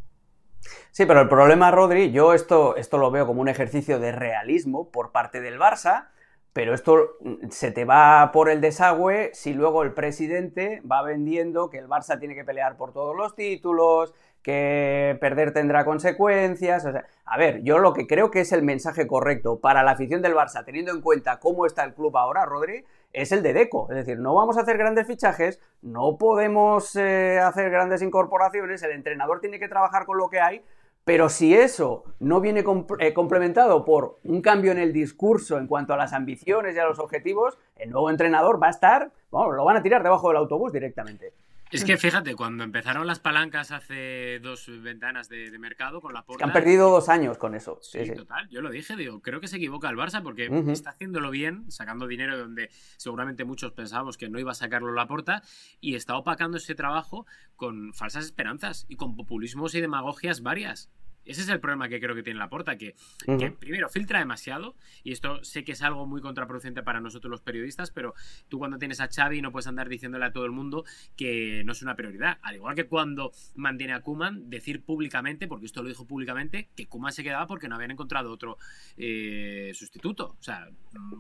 [0.91, 4.91] Sí, pero el problema, Rodri, yo esto, esto lo veo como un ejercicio de realismo
[4.91, 6.09] por parte del Barça,
[6.55, 11.69] pero esto mm, se te va por el desagüe si luego el presidente va vendiendo
[11.69, 16.87] que el Barça tiene que pelear por todos los títulos, que perder tendrá consecuencias.
[17.25, 20.35] a ver, yo lo que creo que es el mensaje correcto para la afición del
[20.35, 23.87] Barça, teniendo en cuenta cómo está el club ahora, Rodri, es el de Deco.
[23.91, 28.91] Es decir, no vamos a hacer grandes fichajes, no podemos eh, hacer grandes incorporaciones, el
[28.91, 30.63] entrenador tiene que trabajar con lo que hay,
[31.05, 32.65] pero si eso no viene
[32.99, 36.87] eh, complementado por un cambio en el discurso en cuanto a las ambiciones y a
[36.87, 40.39] los objetivos, el nuevo entrenador va a estar, bueno, lo van a tirar debajo del
[40.39, 41.33] autobús directamente.
[41.75, 46.45] Es que fíjate, cuando empezaron las palancas hace dos ventanas de, mercado con la porta.
[46.45, 47.79] han perdido dos años con eso.
[47.83, 48.49] Sí, total.
[48.49, 52.07] Yo lo dije, digo, creo que se equivoca el Barça porque está haciéndolo bien, sacando
[52.07, 55.43] dinero donde seguramente muchos pensábamos que no iba a sacarlo la porta
[55.81, 60.91] y está opacando ese trabajo con falsas esperanzas y con populismos y demagogias varias.
[61.25, 62.95] Ese es el problema que creo que tiene la porta, que,
[63.39, 67.41] que, primero filtra demasiado, y esto sé que es algo muy contraproducente para nosotros los
[67.41, 68.15] periodistas, pero
[68.49, 70.85] tú cuando tienes a Xavi no puedes andar diciéndole a todo el mundo
[71.17, 72.39] que no es una prioridad.
[72.43, 76.87] Al igual que cuando mantiene a Kuman, decir públicamente, porque esto lo dijo públicamente, que
[76.87, 78.59] Kuman se quedaba porque no habían encontrado otro
[78.97, 80.37] eh, sustituto.
[80.39, 80.69] O sea,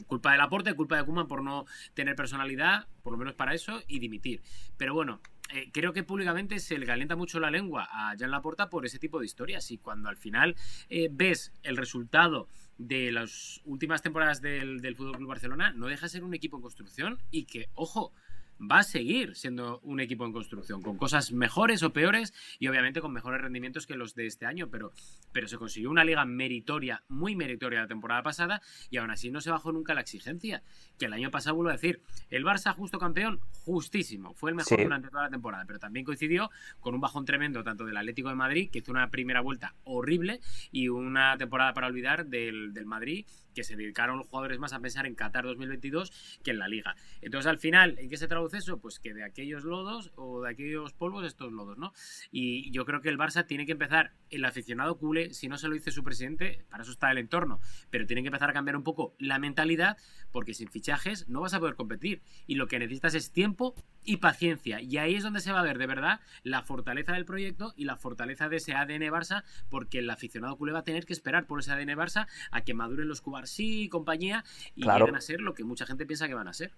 [0.06, 3.54] culpa de la porta, culpa de Kuman por no tener personalidad, por lo menos para
[3.54, 4.42] eso, y dimitir.
[4.76, 8.70] Pero bueno, eh, creo que públicamente se le calienta mucho la lengua a Jan Laporta
[8.70, 9.70] por ese tipo de historias.
[9.70, 10.56] Y cuando al final
[10.88, 16.06] eh, ves el resultado de las últimas temporadas del, del Fútbol Club Barcelona, no deja
[16.06, 18.12] de ser un equipo en construcción y que, ojo,
[18.60, 23.00] va a seguir siendo un equipo en construcción, con cosas mejores o peores y obviamente
[23.00, 24.92] con mejores rendimientos que los de este año, pero,
[25.32, 29.40] pero se consiguió una liga meritoria, muy meritoria la temporada pasada y aún así no
[29.40, 30.62] se bajó nunca la exigencia,
[30.98, 34.82] que el año pasado vuelvo a decir, el Barça justo campeón, justísimo, fue el mejor
[34.82, 38.34] durante toda la temporada, pero también coincidió con un bajón tremendo tanto del Atlético de
[38.34, 40.40] Madrid, que hizo una primera vuelta horrible,
[40.70, 44.80] y una temporada para olvidar del, del Madrid que se dedicaron los jugadores más a
[44.80, 46.12] pensar en Qatar 2022
[46.42, 46.96] que en la liga.
[47.22, 48.78] Entonces, al final, ¿en qué se traduce eso?
[48.80, 51.92] Pues que de aquellos lodos o de aquellos polvos, estos lodos, ¿no?
[52.30, 55.68] Y yo creo que el Barça tiene que empezar, el aficionado culé, si no se
[55.68, 58.76] lo dice su presidente, para eso está el entorno, pero tiene que empezar a cambiar
[58.76, 59.96] un poco la mentalidad,
[60.32, 62.22] porque sin fichajes no vas a poder competir.
[62.46, 64.80] Y lo que necesitas es tiempo y paciencia.
[64.80, 67.84] Y ahí es donde se va a ver de verdad la fortaleza del proyecto y
[67.84, 71.46] la fortaleza de ese ADN Barça, porque el aficionado culé va a tener que esperar
[71.46, 75.20] por ese ADN Barça a que maduren los cubanos sí y compañía y llegan a
[75.20, 76.72] ser lo que mucha gente piensa que van a ser.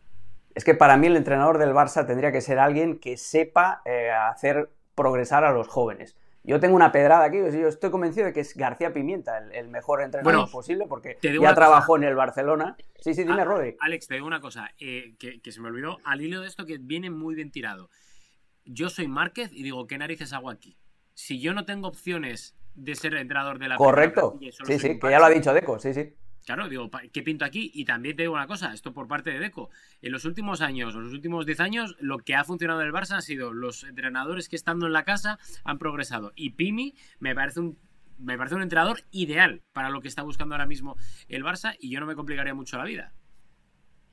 [0.55, 4.11] Es que para mí el entrenador del Barça tendría que ser alguien que sepa eh,
[4.11, 6.17] hacer progresar a los jóvenes.
[6.45, 10.01] Yo tengo una pedrada aquí, yo estoy convencido de que es García Pimienta el, mejor
[10.01, 12.77] entrenador posible porque ya trabajó en el Barcelona.
[13.01, 13.77] Sí, sí, dime, ah, Rodri.
[13.81, 16.65] Alex, te digo una cosa eh, que, que, se me olvidó al hilo de esto
[16.65, 17.91] que viene muy bien tirado.
[18.65, 20.77] Yo soy Márquez y digo, ¿qué narices hago aquí?
[21.15, 24.39] Si yo no tengo opciones de ser entrenador de la Correcto.
[24.65, 26.15] Sí, sí, que ya lo ha dicho Deco, sí, sí.
[26.47, 27.73] Claro, digo, ¿qué pinto aquí?
[27.75, 29.69] Y también te digo una cosa, esto por parte de Deco.
[30.01, 32.93] En los últimos años, en los últimos 10 años, lo que ha funcionado en el
[32.93, 36.33] Barça han sido los entrenadores que estando en la casa han progresado.
[36.37, 37.79] Y Pimi me parece un
[38.19, 40.97] me parece un entrenador ideal para lo que está buscando ahora mismo
[41.29, 43.13] el Barça y yo no me complicaría mucho la vida.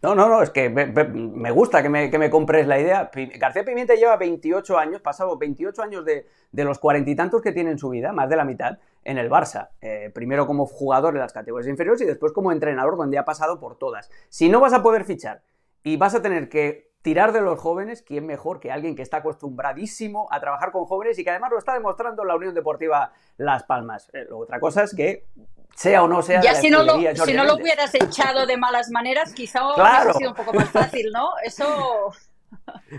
[0.04, 3.10] No, no, no, es que me, gusta que me, compres la idea.
[3.40, 7.72] García Pimienta lleva 28 años, pasado 28 años de, los cuarenta y tantos que tiene
[7.72, 9.70] en su vida, más de la mitad, en el Barça.
[9.80, 13.62] Eh, primero como jugador en las categorías inferiores y después como entrenador, donde ha pasado
[13.62, 14.12] por todas.
[14.28, 15.42] Si no vas a poder fichar
[15.84, 19.18] y vas a tener que tirar de los jóvenes, ¿quién mejor que alguien que está
[19.18, 23.64] acostumbradísimo a trabajar con jóvenes y que además lo está demostrando la Unión Deportiva Las
[23.64, 24.10] Palmas?
[24.14, 25.28] Eh, otra cosa es que
[25.76, 26.42] sea o no sea.
[26.42, 30.32] Ya si, no lo, si no lo hubieras echado de malas maneras, quizá hubiera sido
[30.32, 31.30] un poco más fácil, ¿no?
[31.44, 32.14] Eso.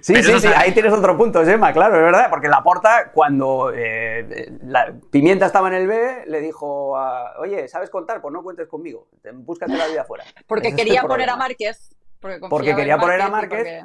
[0.02, 3.72] Sí, sí, sí, ahí tienes otro punto, Gemma, claro, es verdad, porque la porta, cuando
[3.72, 6.98] eh, la Pimienta estaba en el B, le dijo,
[7.38, 8.20] oye, ¿sabes contar?
[8.20, 10.24] Pues no cuentes conmigo, búscate la vida afuera.
[10.48, 11.94] Porque quería poner a Márquez.
[12.20, 13.84] Porque, quería poner a Márquez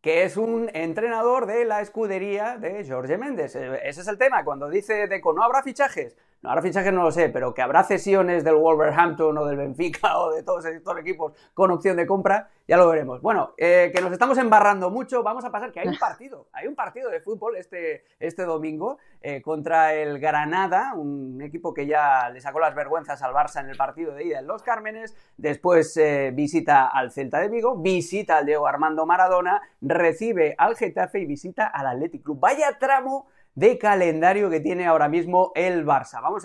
[0.00, 3.56] que es un entrenador de la escudería de Jorge Méndez.
[3.56, 4.44] Eh, ese es el tema.
[4.44, 6.16] Cuando dice Deco, no habrá fichajes.
[6.42, 10.18] No habrá fichajes, no lo sé, pero que habrá cesiones del Wolverhampton o del Benfica
[10.18, 13.22] o de todos estos equipos con opción de compra, ya lo veremos.
[13.22, 16.66] Bueno, eh, que nos estamos embarrando mucho, vamos a pasar que hay un partido, hay
[16.66, 22.28] un partido de fútbol este, este domingo eh, contra el Granada, un equipo que ya
[22.30, 25.98] le sacó las vergüenzas al Barça en el partido de ida en Los Cármenes, después
[26.32, 31.68] visita al Celta de Vigo, visita al Diego Armando Maradona, recibe al Getafe y visita
[31.68, 32.40] al Athletic Club.
[32.40, 36.20] Vaya tramo de calendario que tiene ahora mismo el Barça.
[36.22, 36.44] Vamos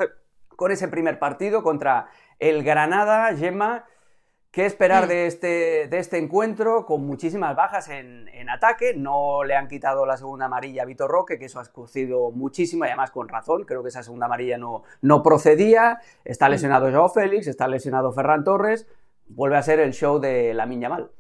[0.56, 2.08] con ese primer partido contra
[2.39, 3.86] el Granada, Gemma.
[4.52, 6.86] ¿Qué esperar de este, de este encuentro?
[6.86, 8.93] Con muchísimas bajas en, ataque.
[8.96, 12.86] No le han quitado la segunda amarilla a Vitor Roque, que eso ha escucido muchísimo
[12.86, 13.65] y además con razón.
[13.65, 16.00] Creo que esa segunda amarilla no, no procedía.
[16.26, 18.88] Está lesionado Joao Félix, está lesionado Ferran Torres.
[19.28, 21.12] Vuelve a ser el show de la Miña Mal.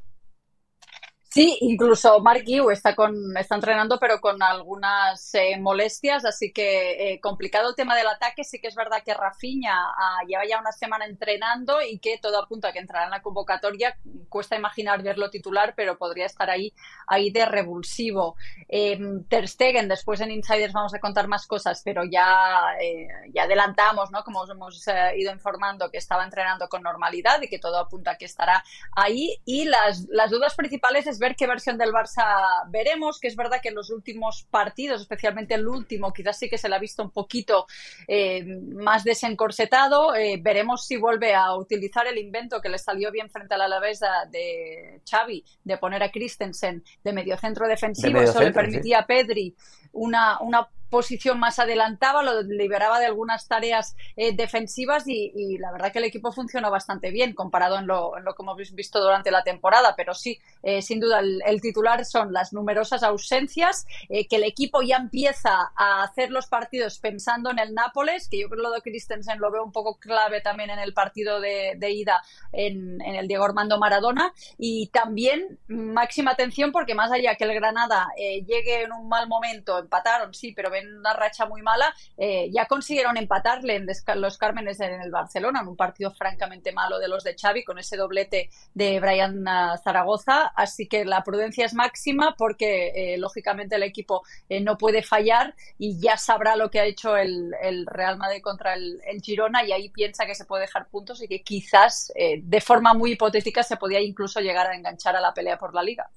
[1.37, 7.13] Sí, incluso Mark Yu está, con, está entrenando, pero con algunas eh, molestias, así que
[7.13, 8.43] eh, complicado el tema del ataque.
[8.43, 12.41] Sí que es verdad que Rafinha ah, lleva ya una semana entrenando y que todo
[12.41, 13.95] apunta a que entrará en la convocatoria.
[14.29, 16.73] Cuesta imaginar verlo titular, pero podría estar ahí,
[17.05, 18.35] ahí de revulsivo.
[18.67, 23.43] Em, Ter Stegen, después en Insiders vamos a contar más cosas, pero ya, eh, ya
[23.43, 24.23] adelantamos, ¿no?
[24.23, 24.83] Como os hemos
[25.15, 28.63] ido informando, que estaba entrenando con normalidad y que todo apunta a que estará
[28.95, 29.39] ahí.
[29.45, 33.59] Y las, las dudas principales es ver qué versión del Barça veremos, que es verdad
[33.61, 37.03] que en los últimos partidos, especialmente el último, quizás sí que se le ha visto
[37.03, 37.67] un poquito
[38.07, 40.15] eh, más desencorsetado.
[40.15, 43.65] Eh, veremos si vuelve a utilizar el invento que le salió bien frente a la
[43.65, 43.99] Alavés
[44.31, 48.21] de Xavi, de poner a Christensen de mediocentro defensivo.
[48.21, 49.55] Eso le permitía a Pedri
[49.91, 55.91] una, una posición más adelantaba, lo liberaba de algunas tareas eh, defensivas y, la verdad
[55.91, 59.31] que el equipo funcionó bastante bien comparado en lo, en lo que hemos visto durante
[59.31, 59.95] la temporada.
[59.95, 64.81] Pero sí, eh, sin duda, el, titular son las numerosas ausencias, eh, que el equipo
[64.81, 68.71] ya empieza a hacer los partidos pensando en el Nápoles, que yo creo que lo
[68.71, 73.15] de Christensen lo veo un poco clave también en el partido de, ida en, en,
[73.15, 74.33] el Diego Armando Maradona.
[74.57, 79.77] Y también máxima atención porque más allá que el Granada llegue en un mal momento,
[79.79, 83.87] empataron, sí, pero en una racha muy mala, eh, ya consiguieron empatarle en
[84.21, 87.79] los Cármenes en el Barcelona, en un partido francamente malo de los de Xavi, con
[87.79, 90.47] ese doblete de Brian ah, Zaragoza.
[90.55, 95.55] Así que la prudencia es máxima porque, eh, lógicamente, el equipo eh, no puede fallar
[95.77, 97.55] y ya sabrá lo que ha hecho el,
[97.87, 101.41] Real Madrid contra el, Girona y ahí piensa que se puede dejar puntos y que
[101.41, 105.73] quizás, de forma muy hipotética, se podía incluso llegar a enganchar a la pelea por
[105.73, 106.09] la liga.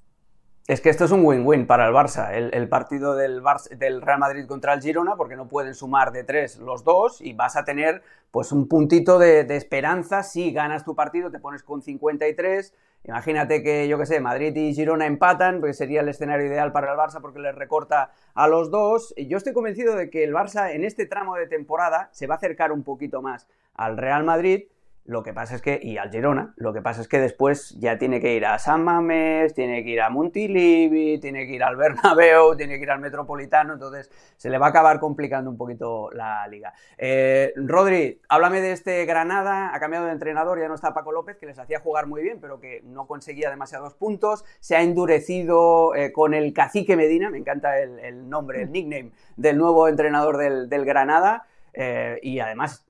[0.67, 3.43] Es que esto es un win-win para el Barça, el, partido del,
[3.77, 7.33] del, Real Madrid contra el Girona, porque no pueden sumar de tres los dos y
[7.33, 11.83] vas a tener pues un puntito de, esperanza si ganas tu partido, te pones con
[11.83, 12.73] 53.
[13.05, 16.93] Imagínate que, yo qué sé, Madrid y Girona empatan, pues sería el escenario ideal para
[16.93, 19.13] el Barça porque les recorta a los dos.
[19.17, 22.35] Y yo estoy convencido de que el Barça en este tramo de temporada se va
[22.35, 24.65] a acercar un poquito más al Real Madrid
[25.11, 27.99] lo que pasa es que, y al Girona, lo que pasa es que después ya
[27.99, 31.75] tiene que ir a San Mamés, tiene que ir a Montilivi, tiene que ir al
[31.75, 36.13] Bernabéu, tiene que ir al Metropolitano, entonces se le va a acabar complicando un poquito
[36.13, 36.73] la liga.
[36.97, 41.37] Eh, Rodri, háblame de este Granada, ha cambiado de entrenador, ya no está Paco López,
[41.39, 45.93] que les hacía jugar muy bien, pero que no conseguía demasiados puntos, se ha endurecido
[45.97, 50.85] eh, con el cacique Medina, me encanta el, nombre, el nickname del nuevo entrenador del,
[50.85, 52.87] Granada, eh, y además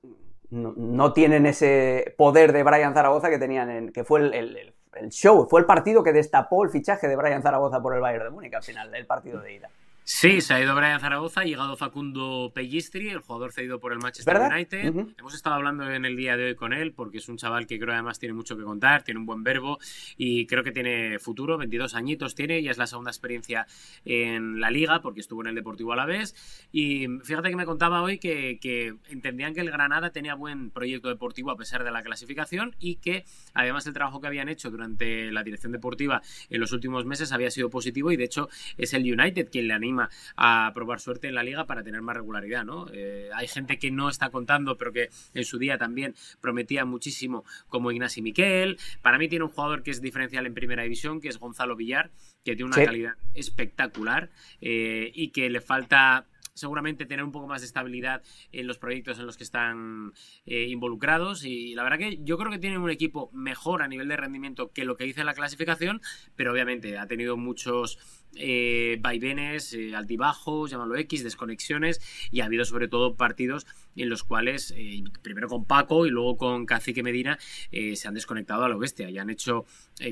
[0.51, 5.47] no, tienen ese poder de Brian Zaragoza que tenían, en, que fue el, el, show,
[5.49, 8.53] fue el partido que destapó el fichaje de Brian Zaragoza por el Bayern de Múnich
[8.53, 9.69] al final, del partido de ida.
[10.13, 13.99] Sí, se ha ido Brian Zaragoza, ha llegado Facundo Pellistri, el jugador cedido por el
[13.99, 14.93] Manchester United.
[15.17, 17.79] Hemos estado hablando en el día de hoy con él porque es un chaval que
[17.79, 19.79] creo además tiene mucho que contar, tiene un buen verbo
[20.17, 23.65] y creo que tiene futuro, 22 añitos tiene, ya es la segunda experiencia
[24.03, 26.35] en la liga porque estuvo en el Deportivo a la vez.
[26.73, 31.07] Y fíjate que me contaba hoy que, que entendían que el Granada tenía buen proyecto
[31.07, 35.31] deportivo a pesar de la clasificación y que además el trabajo que habían hecho durante
[35.31, 39.03] la dirección deportiva en los últimos meses había sido positivo y de hecho es el
[39.03, 40.00] United quien le anima
[40.35, 42.87] a probar suerte en la liga para tener más regularidad, ¿no?
[42.93, 47.43] Eh, hay gente que no está contando, pero que en su día también prometía muchísimo,
[47.67, 48.77] como Ignasi Miquel.
[49.01, 52.11] Para mí tiene un jugador que es diferencial en primera división, que es Gonzalo Villar,
[52.43, 54.29] que tiene una calidad espectacular
[54.61, 59.19] eh, y que le falta seguramente tener un poco más de estabilidad en los proyectos
[59.19, 60.13] en los que están
[60.45, 64.07] eh, involucrados y la verdad que yo creo que tienen un equipo mejor a nivel
[64.07, 66.01] de rendimiento que lo que dice la clasificación,
[66.35, 67.97] pero obviamente ha tenido muchos
[68.35, 71.99] eh, vaivenes, eh, altibajos, llámalo X, desconexiones
[72.31, 76.37] y ha habido sobre todo partidos en los cuales, eh, primero con Paco y luego
[76.37, 77.37] con Cacique Medina,
[77.71, 79.65] eh, se han desconectado a lo bestia y han hecho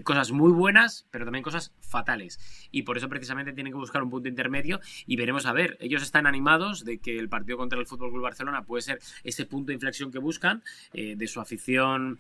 [0.04, 2.40] cosas muy buenas, pero también cosas fatales.
[2.72, 5.78] Y por eso precisamente tienen que buscar un punto intermedio y veremos a ver.
[5.80, 9.46] Ellos están animados de que el partido contra el Fútbol Club Barcelona puede ser ese
[9.46, 10.62] punto de inflexión que buscan,
[10.94, 12.20] de su afición,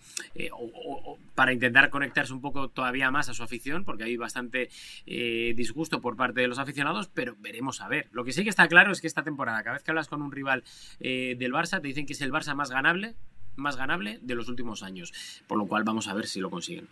[0.52, 4.70] o, para intentar conectarse un poco todavía más a su afición, porque hay bastante
[5.06, 8.08] disgusto por parte de los aficionados, pero veremos a ver.
[8.12, 10.22] Lo que sí que está claro es que esta temporada, cada vez que hablas con
[10.22, 10.64] un rival
[11.00, 13.16] de Barça, te dicen que es el Barça más ganable,
[13.56, 15.44] más ganable de los últimos años.
[15.48, 16.88] Por lo cual vamos a ver si lo consiguen.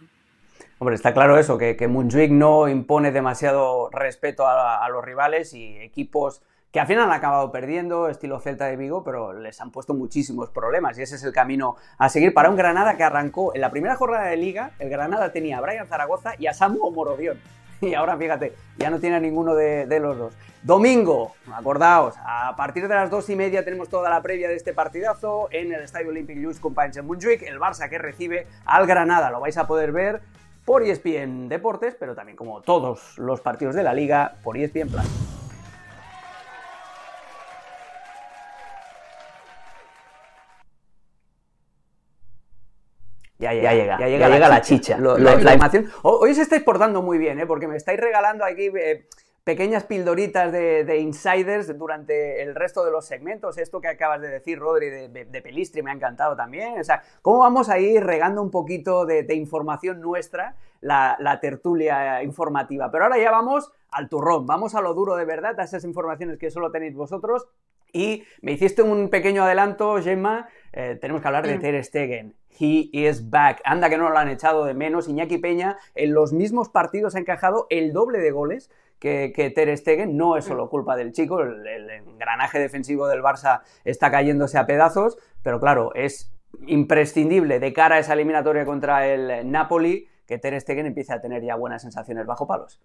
[0.80, 6.44] Hombre, está claro eso, que, que no impone demasiado respeto a, los rivales y equipos
[6.72, 10.50] que al final han acabado perdiendo, estilo Celta de Vigo, pero les han puesto muchísimos
[10.50, 13.72] problemas y ese es el camino a seguir para un Granada que arrancó en la
[13.72, 17.40] primera jornada de liga, el Granada tenía a Brian Zaragoza y a Samu Morodión.
[17.82, 20.34] y ahora fíjate, ya no tiene a ninguno de, los dos.
[20.64, 24.74] Domingo, acordaos, a partir de las dos y media tenemos toda la previa de este
[24.74, 29.30] partidazo en el Estadio Olympic Lluís Companys en Montjuic, el Barça que recibe al Granada,
[29.30, 30.22] lo vais a poder ver
[30.66, 35.37] por ESPN Deportes, pero también como todos los partidos de la liga por ESPN Plus.
[43.40, 44.98] Ya llega, ya llega, llega, la, chicha.
[44.98, 45.72] la,
[46.02, 47.46] Hoy os estáis portando muy bien, ¿eh?
[47.46, 49.06] porque me estáis regalando aquí eh,
[49.48, 53.58] pequeñas pildoritas de, insiders durante el resto de los segmentos.
[53.58, 56.80] Esto que acabas de decir, Rodri, de, Pelistri, me ha encantado también.
[56.80, 62.92] O sea, ¿cómo vamos a ir regando un poquito de, información nuestra, la, tertulia informativa?
[62.92, 66.38] Pero ahora ya vamos al turrón, vamos a lo duro de verdad, a esas informaciones
[66.38, 67.48] que solo tenéis vosotros.
[67.94, 72.36] Y me hiciste un pequeño adelanto, Gemma, eh, tenemos que hablar de Ter Stegen.
[72.60, 73.62] He is back.
[73.64, 75.08] Anda que no lo han echado de menos.
[75.08, 79.76] Iñaki Peña en los mismos partidos ha encajado el doble de goles que, que Ter
[79.78, 80.18] Stegen.
[80.18, 84.66] No es solo culpa del chico, el, el engranaje defensivo del Barça está cayéndose a
[84.66, 86.32] pedazos, pero claro, es
[86.66, 91.44] imprescindible de cara a esa eliminatoria contra el Napoli que Ter Stegen empiece a tener
[91.44, 92.80] ya buenas sensaciones bajo palos.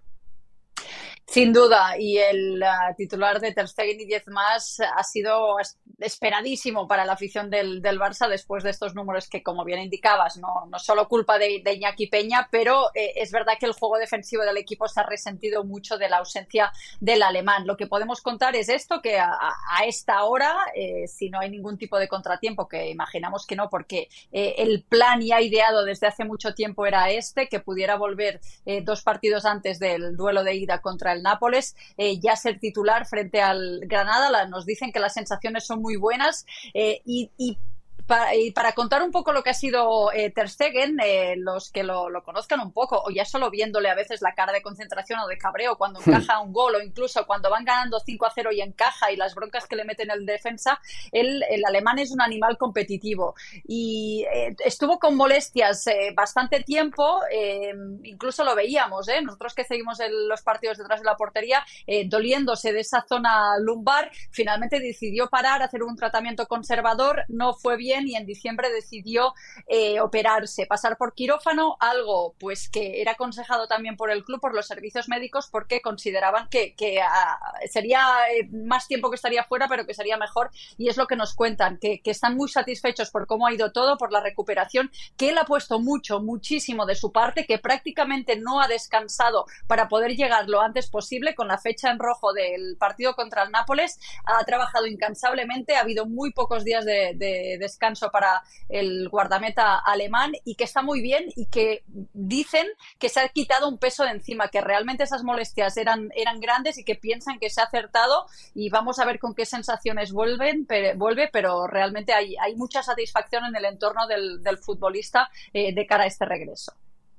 [1.27, 5.57] Sin duda, y el uh, titular de Ter Stegen y 10 más ha sido
[5.99, 10.37] esperadísimo para la afición del, del, Barça después de estos números que, como bien indicabas,
[10.37, 13.97] no, no solo culpa de, de Iñaki Peña, pero eh, es verdad que el juego
[13.99, 17.67] defensivo del equipo se ha resentido mucho de la ausencia del alemán.
[17.67, 19.39] Lo que podemos contar es esto, que a,
[19.87, 24.09] esta hora, eh, si no hay ningún tipo de contratiempo, que imaginamos que no, porque
[24.33, 28.41] el plan ya ideado desde hace mucho tiempo era este, que pudiera volver
[28.83, 33.41] dos partidos antes del duelo de ida contra el Nápoles, eh, ya ser titular frente
[33.41, 34.31] al Granada.
[34.31, 37.59] La, nos dicen que las sensaciones son muy buenas eh, y, y
[38.07, 41.71] para, y para contar un poco lo que ha sido eh, Ter Stegen, eh, los
[41.71, 44.63] que lo, lo, conozcan un poco, o ya solo viéndole a veces la cara de
[44.63, 48.31] concentración o de cabreo cuando encaja un gol, o incluso cuando van ganando 5 a
[48.35, 50.81] 0 y encaja y las broncas que le meten el defensa,
[51.11, 53.35] él, el alemán es un animal competitivo.
[53.65, 57.73] Y eh, estuvo con molestias eh, bastante tiempo, eh,
[58.05, 61.65] incluso lo veíamos, nosotros que seguimos el, los partidos detrás de la portería,
[62.07, 67.92] doliéndose de esa zona lumbar, finalmente decidió parar, hacer un tratamiento conservador, no fue bien
[68.01, 69.35] y en diciembre decidió
[69.67, 74.55] eh, operarse, pasar por quirófano, algo pues que era aconsejado también por el club, por
[74.55, 78.01] los servicios médicos, porque consideraban que, uh, sería
[78.33, 80.51] eh, más tiempo que estaría fuera, pero que sería mejor.
[80.79, 83.73] Y es lo que nos cuentan, que, que, están muy satisfechos por cómo ha ido
[83.73, 88.37] todo, por la recuperación, que él ha puesto mucho, muchísimo de su parte, que prácticamente
[88.37, 92.77] no ha descansado para poder llegar lo antes posible con la fecha en rojo del
[92.79, 97.82] partido contra el Nápoles, ha trabajado incansablemente, ha habido muy pocos días de, de descanso
[97.83, 102.67] descanso para el guardameta alemán y que está muy bien y que dicen
[102.99, 106.79] que se ha quitado un peso de encima, que realmente esas molestias eran, eran grandes
[106.79, 110.65] y que piensan que se ha acertado y vamos a ver con qué sensaciones vuelven,
[110.67, 115.87] pero, vuelve, pero realmente hay, hay mucha satisfacción en el entorno del, futbolista eh, de
[115.87, 116.73] cara a este regreso.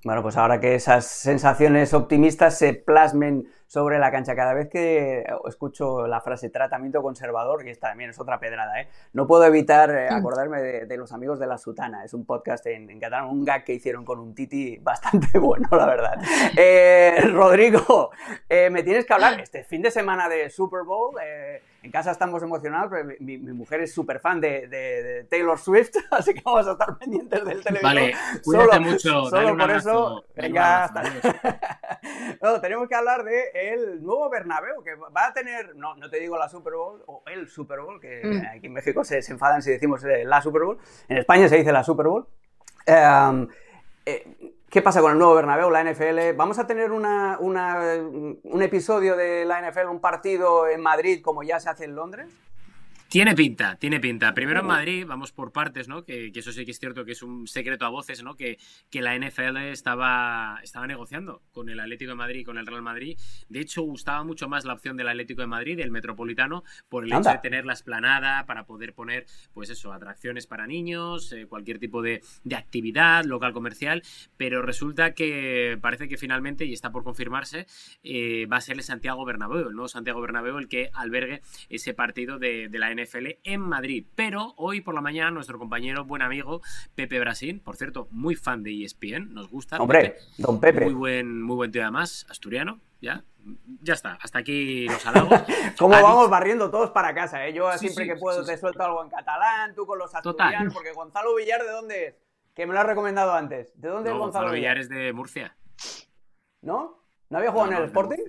[0.05, 4.35] Bueno, pues ahora que esas sensaciones optimistas se plasmen sobre la cancha.
[4.35, 8.87] Cada vez que escucho la frase tratamiento conservador, y esta también es otra pedrada, ¿eh?
[9.13, 12.05] no puedo evitar eh, acordarme de, de, los amigos de La Sutana.
[12.05, 15.67] Es un podcast en, en, catalán, un gag que hicieron con un titi bastante bueno,
[15.71, 16.21] la verdad.
[16.55, 18.11] Eh, Rodrigo,
[18.47, 21.15] eh, me tienes que hablar este fin de semana de Super Bowl.
[21.19, 25.23] Eh, en casa estamos emocionados, pero mi, mi mujer es súper fan de, de, de,
[25.25, 27.83] Taylor Swift, así que vamos a estar pendientes del televisor.
[27.83, 29.25] Vale, cuídate solo, mucho.
[29.25, 31.03] Solo por eso, está.
[32.41, 36.19] no, tenemos que hablar de el nuevo Bernabéu, que va a tener, no, no te
[36.19, 38.55] digo la Super Bowl, o el Super Bowl, que mm.
[38.55, 41.71] aquí en México se, se, enfadan si decimos la Super Bowl, en España se dice
[41.71, 42.27] la Super Bowl.
[42.87, 43.47] Um,
[44.05, 46.35] eh, ¿Qué pasa con el nuevo Bernabéu, la NFL?
[46.35, 51.43] ¿Vamos a tener una, una, un episodio de la NFL, un partido en Madrid como
[51.43, 52.27] ya se hace en Londres?
[53.13, 54.33] Tiene pinta, tiene pinta.
[54.33, 56.03] Primero en Madrid, vamos por partes, ¿no?
[56.03, 58.35] Que, que, eso sí que es cierto que es un secreto a voces, ¿no?
[58.35, 58.57] Que,
[58.89, 62.81] que la NFL estaba, estaba negociando con el Atlético de Madrid y con el Real
[62.81, 63.15] Madrid.
[63.49, 67.13] De hecho, gustaba mucho más la opción del Atlético de Madrid, del Metropolitano, por el
[67.13, 67.33] Anda.
[67.33, 71.77] hecho de tener la esplanada para poder poner, pues eso, atracciones para niños, eh, cualquier
[71.77, 74.01] tipo de, de, actividad local comercial.
[74.37, 77.67] Pero resulta que parece que finalmente, y está por confirmarse,
[78.01, 81.93] eh, va a ser el Santiago Bernabéu, el nuevo Santiago Bernabéu, el que albergue ese
[81.93, 83.02] partido de, de la NFL.
[83.03, 84.05] NFL en Madrid.
[84.15, 86.61] Pero hoy por la mañana nuestro compañero, buen amigo
[86.95, 89.77] Pepe Brasil, por cierto, muy fan de ESPN, nos gusta.
[89.77, 90.85] Hombre, Pepe, don Pepe.
[90.85, 93.23] Muy buen, muy buen tío además, asturiano, ya.
[93.81, 95.41] Ya está, hasta aquí los halagos.
[95.77, 97.45] ¿Cómo vamos barriendo todos para casa?
[97.45, 97.53] ¿eh?
[97.53, 100.15] Yo sí, siempre sí, que puedo sí, te suelto algo en catalán, tú con los
[100.15, 100.71] asturianos, Total.
[100.73, 102.15] porque Gonzalo Villar, ¿de dónde es?
[102.53, 103.73] Que me lo has recomendado antes.
[103.79, 104.77] ¿De dónde no, es Gonzalo, Gonzalo Villar?
[104.77, 105.57] es de Murcia.
[106.61, 107.03] ¿No?
[107.29, 108.23] ¿No había jugado no, en el Sporting?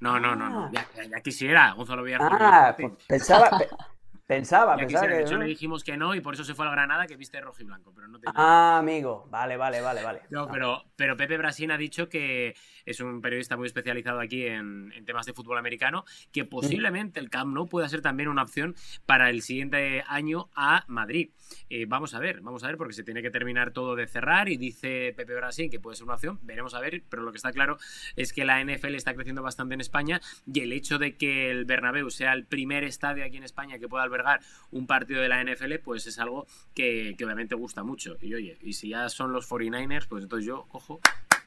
[0.00, 0.70] No, no, no, no.
[0.72, 2.20] Ya, ya, quisiera Gonzalo Villar.
[2.22, 3.50] Ah, pues pensaba,
[4.34, 6.70] Pensaba, pensaba que, de hecho le dijimos que no y por eso se fue a
[6.70, 10.22] Granada que viste rojo y blanco, pero no te Ah, amigo, vale, vale, vale, vale.
[10.30, 12.54] No, pero, pero Pepe Brasín ha dicho que
[12.86, 17.30] es un periodista muy especializado aquí en, en, temas de fútbol americano, que posiblemente el
[17.30, 18.74] Camp Nou pueda ser también una opción
[19.06, 21.30] para el siguiente año a Madrid.
[21.68, 24.48] Eh, vamos a ver, vamos a ver, porque se tiene que terminar todo de cerrar
[24.48, 27.36] y dice Pepe Brasín que puede ser una opción, veremos a ver, pero lo que
[27.36, 27.78] está claro
[28.16, 30.20] es que la NFL está creciendo bastante en España
[30.52, 33.88] y el hecho de que el Bernabéu sea el primer estadio aquí en España que
[33.88, 38.16] pueda albergar un partido de la NFL, pues es algo que, que obviamente gusta mucho.
[38.20, 41.00] Y oye, y si ya son los 49ers, pues entonces yo cojo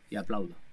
[0.09, 0.64] y aplaudo.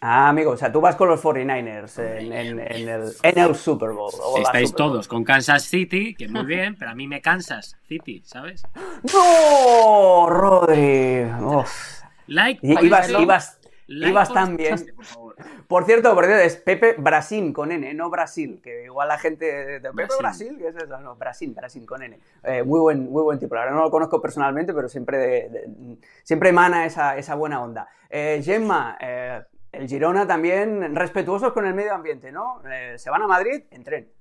[0.00, 3.54] Ah, amigo, o sea, tú vas con los 49ers en, en, en, el, en el,
[3.54, 4.12] Super Bowl.
[4.38, 4.92] Estáis Super Bowl.
[4.92, 8.62] todos con Kansas City, que muy bien, pero a mí me cansas City, ¿sabes?
[9.12, 11.24] ¡No, Rodri!
[11.40, 12.02] Uf.
[12.26, 14.76] Like, ibas, ibas, like ibas tan bien.
[15.66, 19.80] Por cierto, por cierto, es Pepe Brasil con N, no Brasil, que igual la gente
[19.80, 20.98] de Pepe Brasil, ¿qué es eso?
[21.00, 22.18] No, Brasil, Brasil con N.
[22.44, 23.56] Eh, muy, buen, muy buen tipo.
[23.56, 25.50] Ahora no lo conozco personalmente, pero siempre,
[26.22, 27.88] siempre emana esa, esa buena onda.
[28.08, 29.42] Eh, Gemma, eh,
[29.76, 32.62] el Girona también respetuosos con el medio ambiente, ¿no?
[32.96, 34.12] se van a Madrid en tren.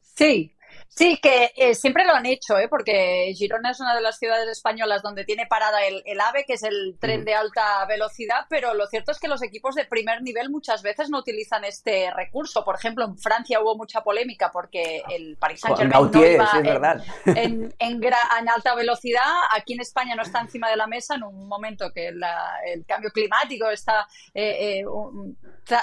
[0.00, 0.56] Sí,
[0.88, 2.66] Sí, que eh, siempre lo han hecho, ¿eh?
[2.68, 6.62] porque Girona es una de las ciudades españolas donde tiene parada el, AVE, que es
[6.64, 10.50] el tren de alta velocidad, pero lo cierto es que los equipos de primer nivel
[10.50, 12.64] muchas veces no utilizan este recurso.
[12.64, 18.48] Por ejemplo, en Francia hubo mucha polémica porque el Paris Saint-Germain no iba en, en,
[18.48, 19.22] alta velocidad.
[19.54, 23.10] Aquí en España no está encima de la mesa en un momento que el cambio
[23.10, 24.84] climático está eh, eh,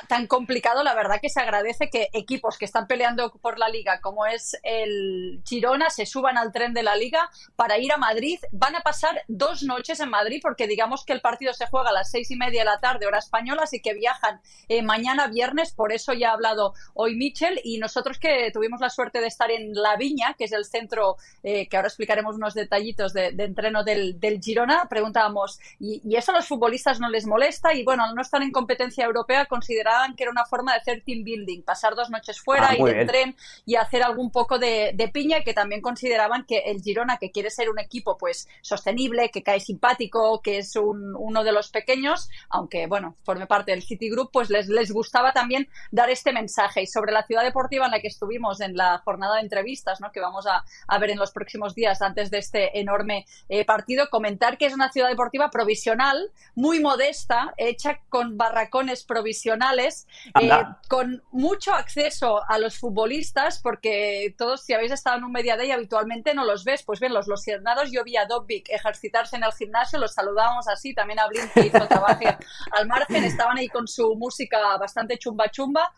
[0.07, 0.83] tan complicado.
[0.83, 4.57] La verdad que se agradece que equipos que están peleando por la liga, como es
[4.63, 8.39] el Girona se suban al tren de la liga para ir a Madrid.
[8.51, 11.93] Van a pasar dos noches en Madrid porque digamos que el partido se juega a
[11.93, 15.73] las seis y media de la tarde, hora española, así que viajan eh, mañana viernes.
[15.73, 19.51] Por eso ya ha hablado hoy Michel y nosotros que tuvimos la suerte de estar
[19.51, 23.83] en La Viña, que es el centro eh, que ahora explicaremos unos detallitos de, entreno
[23.83, 27.73] del, Girona, preguntábamos, ¿y, eso a los futbolistas no les molesta?
[27.73, 31.03] Y bueno, al no estar en competencia europea consideraban que era una forma de hacer
[31.05, 34.65] team building, pasar dos noches fuera, ah, ir en tren y hacer algún poco de
[34.93, 38.47] de, piña y que también consideraban que el Girona, que quiere ser un equipo pues
[38.61, 43.83] sostenible, que cae simpático, que es uno de los pequeños, aunque bueno, forme parte del
[43.83, 46.81] City Group, pues les, les gustaba también dar este mensaje.
[46.83, 50.11] Y sobre la ciudad deportiva en la que estuvimos en la jornada de entrevistas, ¿no?
[50.11, 50.63] que vamos a,
[50.99, 54.91] ver en los próximos días antes de este enorme eh, partido, comentar que es una
[54.91, 60.49] ciudad deportiva provisional, muy modesta, hecha con barracones provisionales, eh,
[60.87, 65.71] con mucho acceso a los futbolistas, porque todos si habéis estado en un media day
[65.71, 66.83] habitualmente no los ves.
[66.83, 70.93] Pues bien, los losionados, yo vi a Dobbik ejercitarse en el gimnasio, los saludábamos así,
[70.93, 72.19] también a Blink que hizo trabajo
[72.71, 75.91] al margen, estaban ahí con su música bastante chumba chumba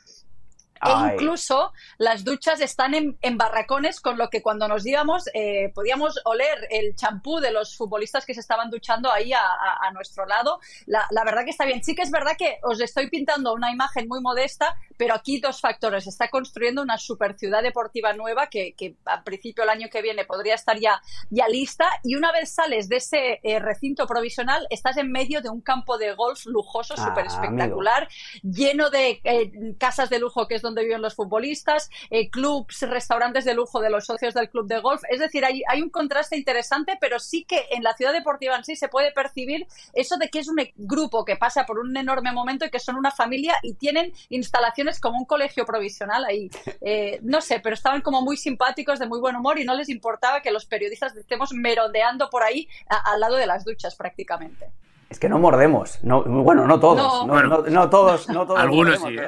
[0.83, 6.19] e incluso las duchas están en, barracones, con lo que cuando nos íbamos eh, podíamos
[6.25, 10.59] oler el champú de los futbolistas que se estaban duchando ahí a, nuestro lado.
[10.85, 11.83] La, verdad que está bien.
[11.83, 15.61] Sí que es verdad que os estoy pintando una imagen muy modesta, pero aquí dos
[15.61, 16.07] factores.
[16.07, 20.25] Está construyendo una super ciudad deportiva nueva que, que a principio del año que viene
[20.25, 21.85] podría estar ya, ya lista.
[22.03, 25.97] Y una vez sales de ese eh, recinto provisional, estás en medio de un campo
[25.97, 28.07] de golf lujoso, ah, súper espectacular,
[28.41, 33.45] lleno de eh, casas de lujo que es donde viven los futbolistas, eh, clubs, restaurantes
[33.45, 35.01] de lujo de los socios del club de golf.
[35.09, 38.63] Es decir, hay, hay un contraste interesante, pero sí que en la ciudad deportiva en
[38.63, 42.31] sí se puede percibir eso de que es un grupo que pasa por un enorme
[42.31, 46.49] momento y que son una familia y tienen instalaciones como un colegio provisional ahí.
[46.81, 49.89] Eh, no sé, pero estaban como muy simpáticos, de muy buen humor y no les
[49.89, 54.71] importaba que los periodistas estemos merodeando por ahí al lado de las duchas prácticamente.
[55.09, 56.03] Es que no mordemos.
[56.03, 57.25] No, bueno, no todos.
[57.25, 58.59] No, todos, no todos.
[58.59, 59.17] Algunos sí.
[59.17, 59.27] ¿eh?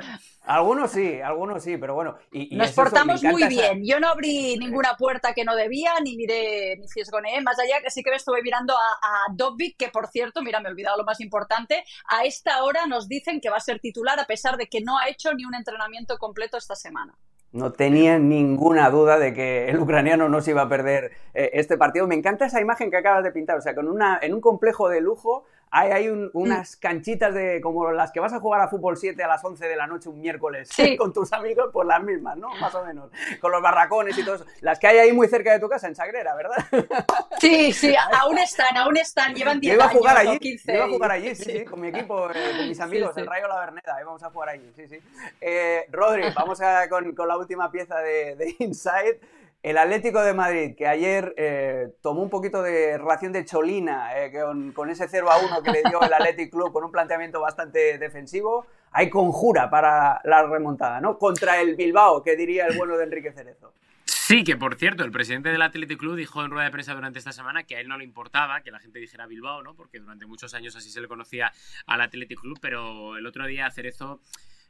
[0.49, 2.17] Algunos sí, algunos sí, pero bueno.
[2.31, 3.85] Y, Nos portamos muy bien.
[3.85, 7.39] Yo no abrí ninguna puerta que no debía, ni miré, ni fiesgoneé.
[7.41, 9.35] Más allá que sí que me estuve mirando a, a
[9.77, 11.83] que por cierto, mira, me he olvidado lo más importante.
[12.09, 14.97] A esta hora nos dicen que va a ser titular, a pesar de que no
[14.97, 17.13] ha hecho ni un entrenamiento completo esta semana.
[17.51, 21.77] No tenía ninguna duda de que el ucraniano no se iba a perder eh, este
[21.77, 22.07] partido.
[22.07, 23.57] Me encanta esa imagen que acabas de pintar.
[23.57, 26.79] O sea, con una, en un complejo de lujo hay, hay unas mm.
[26.79, 29.75] canchitas de como las que vas a jugar a fútbol 7 a las 11 de
[29.75, 32.49] la noche un miércoles con tus amigos, pues las mismas, ¿no?
[32.59, 33.11] Más o menos.
[33.39, 34.45] Con los barracones y todo eso.
[34.61, 36.57] Las que hay ahí muy cerca de tu casa, en Sagrera, ¿verdad?
[37.39, 39.33] Sí, sí, aún están, aún están.
[39.33, 40.73] Llevan 10 años a jugar allí, 15.
[40.73, 43.47] Iba a jugar allí, sí, sí, con mi equipo, eh, con mis amigos, el Rayo
[43.47, 43.95] La Verneda.
[43.95, 44.99] Ahí vamos a jugar allí, sí, sí.
[45.39, 49.19] Eh, Rodri, vamos a, con, con, la última pieza de, de Inside.
[49.61, 54.31] El Atlético de Madrid, que ayer eh, tomó un poquito de ración de cholina eh,
[54.73, 57.97] con, ese 0 a 1 que le dio el Athletic Club con un planteamiento bastante
[57.97, 61.17] defensivo, hay conjura para la remontada, ¿no?
[61.17, 63.73] Contra el Bilbao, que diría el bueno de Enrique Cerezo.
[64.05, 67.19] Sí, que por cierto, el presidente del Athletic Club dijo en rueda de prensa durante
[67.19, 69.75] esta semana que a él no le importaba que la gente dijera Bilbao, ¿no?
[69.75, 71.51] Porque durante muchos años así se le conocía
[71.85, 74.21] al Athletic Club, pero el otro día Cerezo,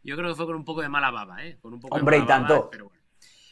[0.04, 1.60] yo creo que fue con un poco de mala baba, ¿eh?
[1.62, 2.72] Con un poco Hombre, y tanto.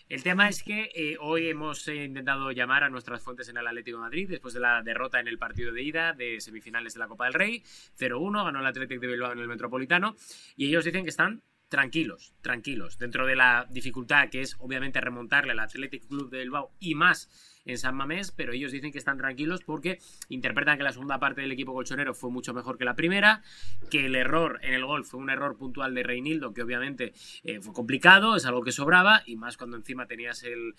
[0.09, 3.67] El tema es que eh, hoy hemos eh, intentado llamar a nuestras fuentes en el
[3.67, 6.99] Atlético de Madrid después de la derrota en el partido de ida de semifinales de
[7.01, 7.61] la Copa del Rey.
[7.99, 10.15] 0-1, ganó el Atlético de Bilbao en el Metropolitano.
[10.55, 15.51] Y ellos dicen que están tranquilos, tranquilos, dentro de la dificultad que es obviamente remontarle
[15.51, 17.29] al Athletic Club de Bilbao y más
[17.67, 19.99] en San Mamés, pero ellos dicen que están tranquilos porque
[20.29, 23.43] interpretan que la segunda parte del equipo colchonero fue mucho mejor que la primera,
[23.91, 27.13] que el error en el gol fue un error puntual de Reinildo, que obviamente
[27.43, 30.73] eh, fue complicado, es algo que sobraba, y más cuando encima tenías el,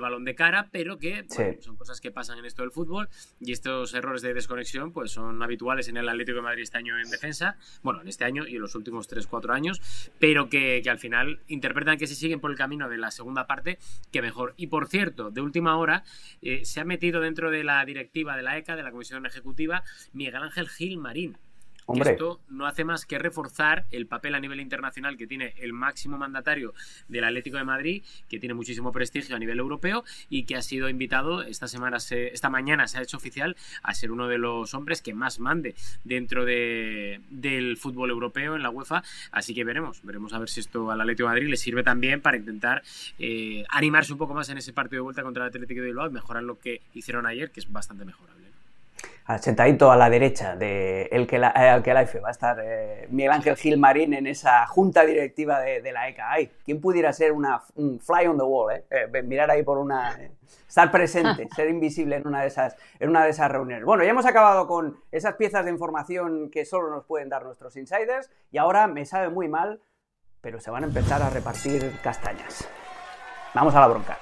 [0.00, 1.26] balón de cara, pero que
[1.60, 5.42] son cosas que pasan en esto del fútbol, y estos errores de desconexión pues son
[5.42, 8.56] habituales en el Atlético de Madrid este año en defensa, bueno, en este año y
[8.56, 9.80] en los últimos 3-4 años,
[10.18, 13.78] pero que, al final interpretan que se siguen por el camino de la segunda parte,
[14.10, 14.54] que mejor.
[14.56, 16.04] Y por cierto, de última hora,
[16.42, 19.82] eh, se ha metido dentro de la directiva de la ECA, de la Comisión Ejecutiva,
[20.12, 21.38] Miguel Ángel Gil Marín,
[21.98, 26.18] esto no hace más que reforzar el papel a nivel internacional que tiene el máximo
[26.18, 26.74] mandatario
[27.08, 30.88] del Atlético de Madrid, que tiene muchísimo prestigio a nivel europeo y que ha sido
[30.88, 35.02] invitado esta semana, esta mañana se ha hecho oficial a ser uno de los hombres
[35.02, 35.74] que más mande
[36.04, 39.02] dentro de, del fútbol europeo en la UEFA.
[39.32, 42.20] Así que veremos, veremos a ver si esto al Atlético de Madrid le sirve también
[42.20, 42.82] para intentar
[43.18, 46.08] eh, animarse un poco más en ese partido de vuelta contra el Atlético de Bilbao
[46.08, 48.49] y mejorar lo que hicieron ayer, que es bastante mejorable
[49.38, 53.56] sentadito a la derecha de el que la, eh, va a estar eh, Miguel Ángel
[53.56, 56.32] Gil Marín en esa junta directiva de, la ECA.
[56.32, 58.74] Ay, ¿quién pudiera ser una, un fly on the wall?
[58.74, 58.84] Eh?
[58.90, 60.18] eh mirar ahí por una...
[60.68, 63.84] estar presente, ser invisible en una, de esas, en una de esas reuniones.
[63.84, 67.76] Bueno, ya hemos acabado con esas piezas de información que solo nos pueden dar nuestros
[67.76, 69.80] insiders y ahora me sabe muy mal,
[70.40, 72.68] pero se van a empezar a repartir castañas.
[73.54, 74.18] Vamos a la bronca.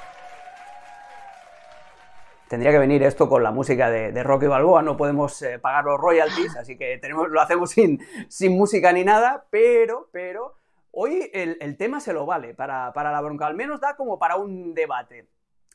[2.49, 5.84] Tendría que venir esto con la música de, de Rocky Balboa, no podemos eh, pagar
[5.84, 6.99] los royalties, así que
[7.30, 10.57] lo hacemos sin, sin música ni nada, pero, pero
[10.90, 14.36] hoy el, tema se lo vale para, para, la bronca, al menos da como para
[14.36, 15.28] un debate.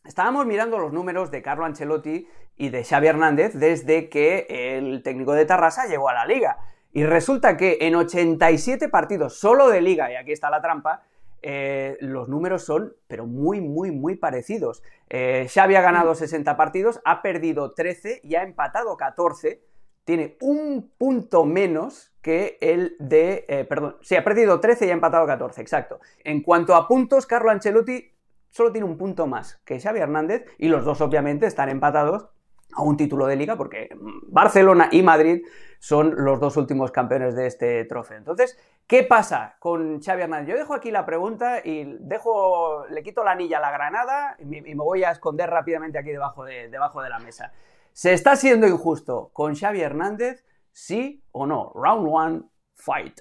[0.04, 5.34] Estábamos mirando los números de Carlo Ancelotti y de Xavi Hernández desde que el técnico
[5.34, 6.58] de Tarrasa llegó a la liga.
[6.92, 11.04] Y resulta que en 87 partidos solo de liga, y aquí está la trampa,
[11.44, 14.82] eh, los números son, pero muy, muy, muy parecidos.
[15.10, 19.62] Eh, Xavi ha ganado 60 partidos, ha perdido 13 y ha empatado 14.
[20.06, 23.46] Tiene un punto menos que el de...
[23.50, 26.00] Eh, perdón, sí, ha perdido 13 y ha empatado 14, exacto.
[26.24, 28.12] En cuanto a puntos, Carlo Ancelotti
[28.50, 32.30] solo tiene un punto más que Xavi Hernández y los dos obviamente están empatados
[32.76, 33.90] a un título de liga porque
[34.28, 35.44] Barcelona y Madrid
[35.80, 38.18] son los dos últimos campeones de este trofeo.
[38.18, 38.58] Entonces,
[38.88, 40.50] ¿qué pasa con Xavi Hernández?
[40.50, 44.46] Yo dejo aquí la pregunta y dejo, le quito la anilla a la granada y
[44.46, 47.52] me, voy a esconder rápidamente aquí debajo de, debajo de la mesa.
[47.92, 50.44] ¿Se está siendo injusto con Xavi Hernández?
[50.72, 51.72] ¿Sí o no?
[51.76, 52.42] Round one,
[52.76, 53.20] fight.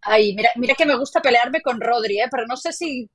[0.00, 2.28] Ay, mira, mira que me gusta pelearme con Rodri, ¿eh?
[2.30, 3.10] pero no sé si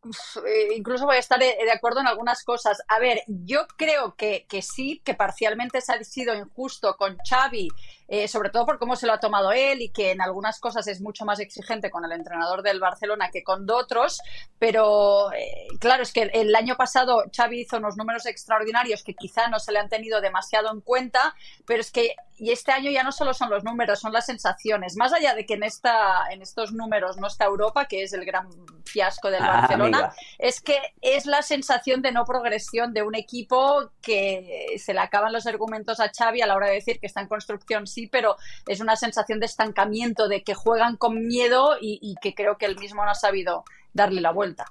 [0.45, 2.81] eh, incluso voy a estar de acuerdo en algunas cosas.
[2.89, 7.69] A ver, yo creo que, que sí, que parcialmente se ha sido injusto con Xavi
[8.15, 10.85] eh, sobre todo por cómo se lo ha tomado él y que en algunas cosas
[10.85, 14.21] es mucho más exigente con el entrenador del Barcelona que con otros,
[14.59, 19.47] pero eh, claro, es que el año pasado Xavi hizo unos números extraordinarios que quizá
[19.47, 21.33] no se le han tenido demasiado en cuenta,
[21.65, 24.95] pero es que y este año ya no solo son los números, son las sensaciones.
[24.97, 28.25] Más allá de que en esta en estos números no está Europa, que es el
[28.25, 28.49] gran
[28.85, 33.91] fiasco del ah, Barcelona, es que es la sensación de no progresión de un equipo
[34.01, 37.21] que se le acaban los argumentos a Xavi a la hora de decir que está
[37.21, 38.35] en construcción sí, pero
[38.67, 42.77] es una sensación de estancamiento, de que juegan con miedo y, que creo que él
[42.79, 44.65] mismo no ha sabido darle la vuelta.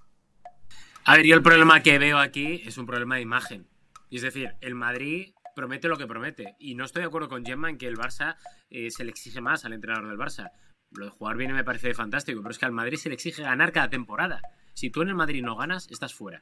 [1.04, 3.68] A ver, yo el problema que veo aquí es un problema de imagen.
[4.10, 6.54] Es decir, el Madrid promete lo que promete.
[6.58, 8.36] Y no estoy de acuerdo con Gemma en que el Barça
[8.70, 10.52] eh, se le exige más al entrenador del Barça.
[10.90, 13.42] Lo de jugar bien me parece fantástico, pero es que al Madrid se le exige
[13.42, 14.40] ganar cada temporada.
[14.74, 16.40] Si tú en el Madrid no ganas, estás fuera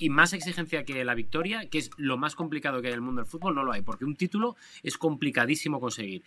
[0.00, 3.02] y más exigencia que la victoria, que es lo más complicado que hay en el
[3.02, 6.24] mundo del fútbol, no lo hay, porque un título es complicadísimo conseguir.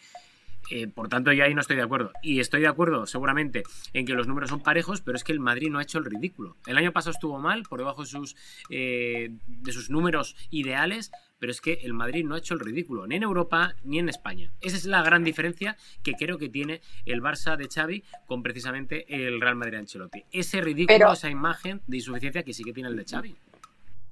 [0.69, 2.11] Eh, por tanto, yo ahí no estoy de acuerdo.
[2.21, 3.63] Y estoy de acuerdo, seguramente,
[3.93, 6.05] en que los números son parejos, pero es que el Madrid no ha hecho el
[6.05, 6.55] ridículo.
[6.67, 8.35] El año pasado estuvo mal, por debajo de sus,
[8.69, 13.05] eh, de sus números ideales, pero es que el Madrid no ha hecho el ridículo,
[13.07, 14.51] ni en Europa ni en España.
[14.61, 19.05] Esa es la gran diferencia que creo que tiene el Barça de Xavi con precisamente
[19.09, 20.23] el Real Madrid de Ancelotti.
[20.31, 23.35] Ese ridículo, esa imagen de insuficiencia que sí que tiene el de Xavi.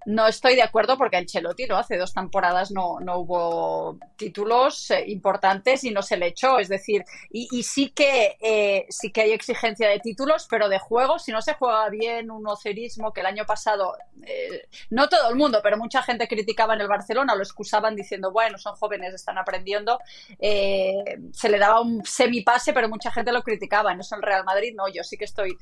[0.06, 1.78] No estoy de acuerdo porque Ancelotti ¿no?
[1.78, 6.58] hace dos temporadas no, no hubo títulos eh, importantes y no se le echó.
[6.58, 11.20] Es decir, y, sí que eh, sí que hay exigencia de títulos, pero de juego,
[11.20, 13.94] si no se juega bien un ocerismo que el año pasado,
[14.26, 18.32] eh, no todo el mundo, pero mucha gente criticaba en el Barcelona, lo excusaban diciendo,
[18.32, 20.00] bueno, son jóvenes, están aprendiendo.
[20.40, 23.94] se le daba un semipase, pero mucha gente lo criticaba.
[23.94, 25.56] No es el Real Madrid, no, yo sí que estoy,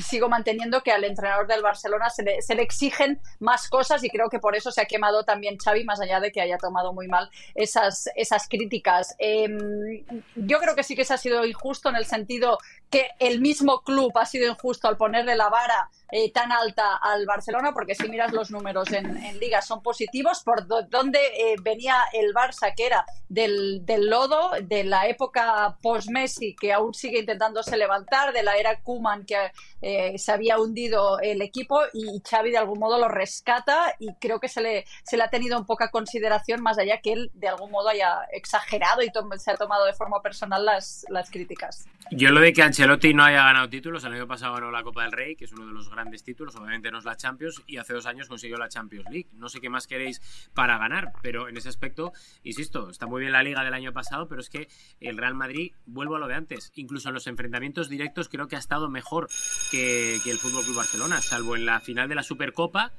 [0.00, 3.01] sigo manteniendo que al entrenador del Barcelona se le, se le exige
[3.38, 6.32] más cosas y creo que por eso se ha quemado también Xavi, más allá de
[6.32, 9.14] que haya tomado muy mal esas, esas críticas.
[9.18, 12.58] Em, yo creo que sí que se ha sido injusto en el sentido
[12.90, 17.24] que el mismo club ha sido injusto al ponerle la vara eh, tan alta al
[17.24, 22.34] Barcelona, porque si miras los números en, Liga son positivos, por donde eh, venía el
[22.34, 28.34] Barça, que era del, del lodo, de la época post-Messi, que aún sigue intentándose levantar,
[28.34, 32.78] de la era Kuman, que eh, se había hundido el equipo, y Xavi de algún
[32.78, 36.60] modo lo rescata, y creo que se le, se le ha tenido en poca consideración,
[36.60, 40.20] más allá que él de algún modo haya exagerado y se ha tomado de forma
[40.20, 41.86] personal las, las críticas.
[42.10, 45.04] Yo lo de que Ancelotti no haya ganado títulos, el año pasado ganó la Copa
[45.04, 47.76] del Rey, que es uno de los grandes títulos, obviamente no es la Champions, y
[47.76, 49.28] hace dos años consiguió la Champions League.
[49.32, 50.20] No sé qué más queréis
[50.54, 54.28] para ganar, pero en ese aspecto, insisto, está muy bien la liga del año pasado,
[54.28, 54.68] pero es que
[55.00, 58.56] el Real Madrid, vuelvo a lo de antes, incluso en los enfrentamientos directos creo que
[58.56, 59.28] ha estado mejor
[59.70, 62.92] que, que el Fútbol Club Barcelona, salvo en la final de la Supercopa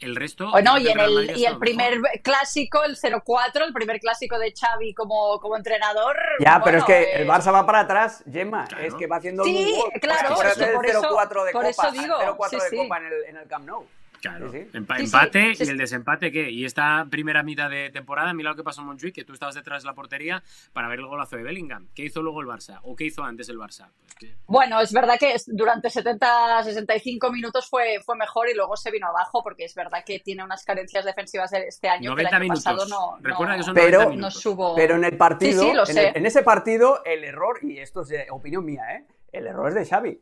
[0.00, 0.50] el resto.
[0.50, 4.94] Bueno, y, en el, y el primer clásico, el 0-4, el primer clásico de Xavi
[4.94, 6.16] como, como entrenador.
[6.40, 8.66] Ya, pero es que el Barça va para atrás, Gemma.
[8.80, 11.90] Es que va haciendo sí, claro, por, eso, por, eso, 0-4 de por Copa, eso
[11.92, 12.14] digo.
[12.16, 13.86] 0-4 de Copa en el, en el Camp Nou.
[14.20, 16.50] Claro, empate y el desempate, ¿qué?
[16.50, 19.54] Y esta primera mitad de temporada, mira lo que pasó en Montjuic, que tú estabas
[19.54, 20.42] detrás de la portería
[20.72, 21.88] para ver el golazo de Bellingham.
[21.94, 22.80] ¿Qué hizo luego el Barça?
[22.82, 23.88] ¿O qué hizo antes el Barça?
[24.18, 28.90] Pues bueno, es verdad que durante 70, 65 minutos fue, fue mejor y luego se
[28.90, 32.34] vino abajo, porque es verdad que tiene unas carencias defensivas este año 90 que el
[32.34, 32.64] año minutos.
[32.64, 34.40] pasado no, Recuerda que son pero, 90 minutos.
[34.40, 34.74] subo...
[34.74, 38.82] pero en el partido, en, en, ese partido, el error, y esto es opinión mía,
[38.96, 39.06] ¿eh?
[39.32, 40.20] el error es de Xavi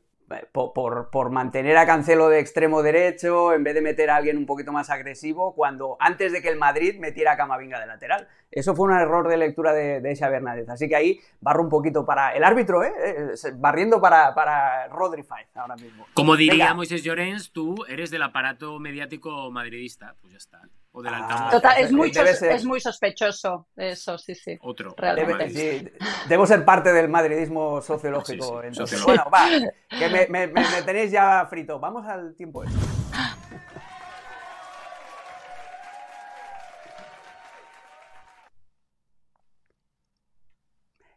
[0.53, 4.47] por, por, mantener a Cancelo de extremo derecho, en vez de meter a alguien un
[4.47, 8.29] poquito más agresivo, cuando antes de que el Madrid metiera a Camavinga de lateral.
[8.51, 10.68] Eso fue un error de lectura de, de Xavi Hernández.
[10.68, 12.92] Así que ahí barro un poquito para el árbitro, ¿eh?
[12.97, 16.07] eh barriendo para, para Rodri Faiz ahora mismo.
[16.14, 20.14] Como diría Moisés Llorens, tú eres del aparato mediático madridista.
[20.20, 20.62] Pues ya está.
[20.92, 24.57] O del ah, Total, es muy, es muy sospechoso eso, sí, sí.
[24.62, 24.94] Otro.
[24.97, 25.92] Realmente.
[26.26, 28.62] debo ser parte del madridismo sociológico.
[29.05, 29.47] Bueno, va,
[29.90, 31.78] que me, me, me, tenéis ya frito.
[31.78, 32.64] Vamos al tiempo.
[32.64, 32.95] Este.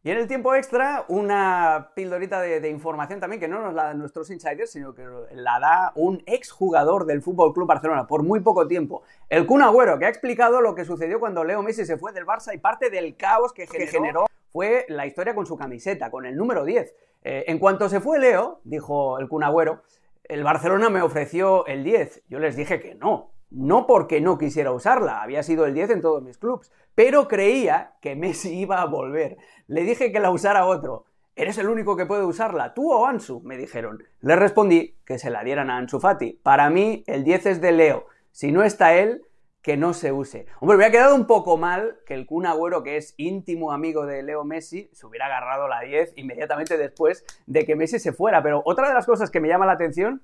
[0.02, 4.00] Y en el tiempo extra, una pildorita de, información también que no nos la dan
[4.00, 8.66] nuestros insiders, sino que la da un exjugador del Fútbol Club Barcelona por muy poco
[8.66, 9.04] tiempo.
[9.28, 12.26] El Kun Agüero, que ha explicado lo que sucedió cuando Leo Messi se fue del
[12.26, 16.38] Barça y parte del caos que generó fue la historia con su camiseta, con el
[16.38, 16.96] número 10.
[17.24, 19.84] Eh, en cuanto se fue Leo, dijo el Kun Agüero,
[20.24, 22.24] el Barcelona me ofreció el 10.
[22.30, 26.02] Yo les dije que no, no porque no quisiera usarla, había sido el 10 en
[26.02, 29.38] todos mis clubes, pero creía que Messi iba a volver.
[29.68, 31.06] Le dije que la usara otro.
[31.36, 32.74] ¿Eres el único que puede usarla?
[32.74, 33.42] ¿Tú o Ansu?
[33.42, 34.04] me dijeron.
[34.20, 36.34] Le respondí que se la dieran a Ansu Fati.
[36.44, 38.08] Para mí, el 10 es de Leo.
[38.32, 39.24] Si no está él,
[39.62, 40.46] que no se use.
[40.60, 44.06] Hombre, me ha quedado un poco mal que el Kun Agüero, que es íntimo amigo
[44.06, 48.42] de Leo Messi, se hubiera agarrado la 10 inmediatamente después de que Messi se fuera.
[48.42, 50.22] Pero otra de las cosas que me llama la atención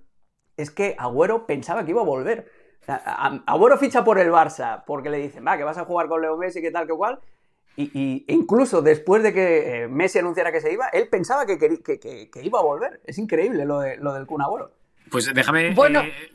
[0.58, 2.50] es que Agüero pensaba que iba a volver.
[2.88, 6.38] Agüero ficha por el Barça porque le dicen, va, que vas a jugar con Leo
[6.38, 7.20] Messi, que tal, que cual.
[7.78, 11.58] Y, incluso después de que eh, Messi anunciara que se iba, él pensaba que,
[12.42, 13.02] iba a volver.
[13.04, 14.72] Es increíble lo, de, lo del Kun Agüero.
[15.12, 15.74] Pues déjame.
[15.74, 16.02] Bueno.
[16.02, 16.32] Eh,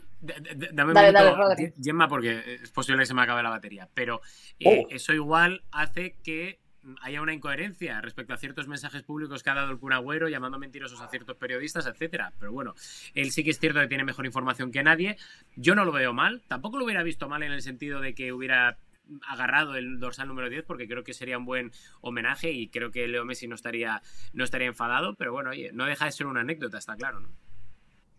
[0.73, 3.89] dame un Gemma, porque es posible que se me acabe la batería.
[3.93, 4.21] Pero
[4.59, 4.93] eh, oh.
[4.93, 6.60] eso igual hace que
[7.01, 10.59] haya una incoherencia respecto a ciertos mensajes públicos que ha dado el Kun Agüero, llamando
[10.59, 12.33] mentirosos a ciertos periodistas, etcétera.
[12.39, 12.73] Pero bueno,
[13.13, 15.17] él sí que es cierto que tiene mejor información que nadie.
[15.55, 18.33] Yo no lo veo mal, tampoco lo hubiera visto mal en el sentido de que
[18.33, 18.77] hubiera
[19.27, 21.71] agarrado el dorsal número 10 porque creo que sería un buen
[22.01, 24.01] homenaje y creo que Leo Messi no estaría,
[24.33, 27.29] no estaría enfadado, pero bueno, oye, no deja de ser una anécdota, está claro, ¿no?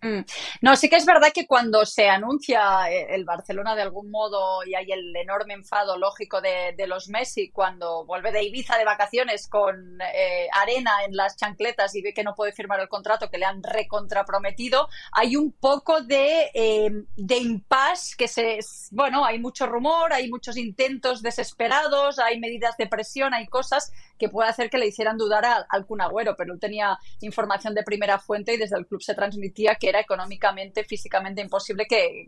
[0.05, 0.25] Mm.
[0.63, 4.65] No, sí que es verdad que cuando se anuncia eh, el Barcelona de algún modo
[4.67, 9.47] y hay el enorme enfado lógico de, los Messi cuando vuelve de Ibiza de vacaciones
[9.47, 13.39] con eh, arena en las chancletas y ve que no puede firmar el contrato que
[13.39, 18.59] le han recontraprometido, hay un poco de, eh, de impasse que se...
[18.91, 24.29] Bueno, hay mucho rumor, hay muchos intentos desesperados, hay medidas de presión, hay cosas que
[24.29, 28.19] puede hacer que le hicieran dudar al, Kun Agüero, pero no tenía información de primera
[28.19, 32.27] fuente y desde el club se transmitía que era económicamente, físicamente imposible que,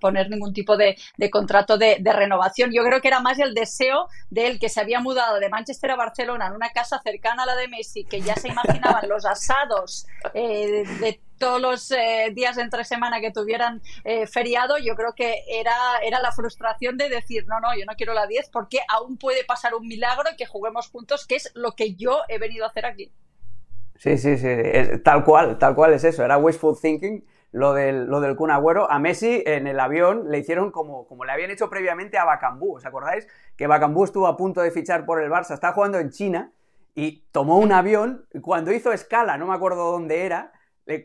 [0.00, 0.96] poner ningún tipo de,
[1.30, 2.70] contrato de, renovación.
[2.72, 5.92] Yo creo que era más el deseo de él que se había mudado de Manchester
[5.92, 9.24] a Barcelona en una casa cercana a la de Messi, que ya se imaginaban los
[9.24, 15.14] asados eh, de todos los eh, días entre semana que tuvieran eh, feriado, yo creo
[15.14, 18.80] que era, era la frustración de decir, no, no, yo no quiero la 10 porque
[18.88, 22.38] aún puede pasar un milagro y que juguemos juntos, que es lo que yo he
[22.38, 23.12] venido a hacer aquí.
[23.98, 24.48] Sí, sí, sí,
[25.02, 28.90] tal cual, tal cual es eso, era wishful thinking lo del, lo del Kun Agüero.
[28.90, 32.76] A Messi en el avión le hicieron como, como le habían hecho previamente a Bacambú,
[32.76, 33.26] ¿os acordáis?
[33.56, 36.52] Que Bacambú estuvo a punto de fichar por el Barça, estaba jugando en China
[36.94, 40.52] y tomó un avión, cuando hizo escala, no me acuerdo dónde era,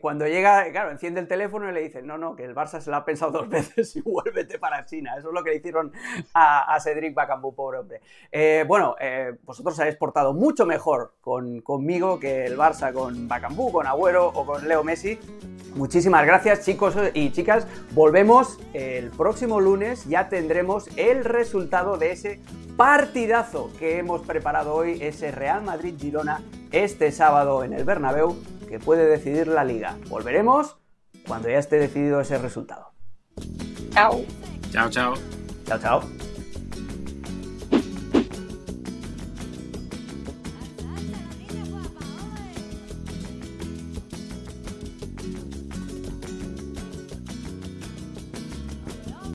[0.00, 2.90] cuando llega, claro, enciende el teléfono y le dice, no, no, que el Barça se
[2.90, 5.16] lo ha pensado dos veces y vuélvete para China.
[5.18, 5.92] Eso es lo que le hicieron
[6.34, 8.00] a, Cedric Bacambú, pobre hombre.
[8.30, 13.72] Eh, bueno, eh, vosotros habéis portado mucho mejor con, conmigo que el Barça con Bacambú,
[13.72, 15.18] con Agüero o con Leo Messi.
[15.74, 17.66] Muchísimas gracias chicos y chicas.
[17.92, 22.40] Volvemos el próximo lunes, ya tendremos el resultado de ese
[22.76, 28.36] partidazo que hemos preparado hoy, ese Real Madrid-Girona, este sábado en el Bernabéu,
[28.72, 29.98] que puede decidir la liga.
[30.08, 30.78] Volveremos
[31.28, 32.92] cuando ya esté decidido ese resultado.
[33.90, 34.24] Chao.
[34.70, 35.14] Chao, chao.
[35.66, 36.31] Chao, chao.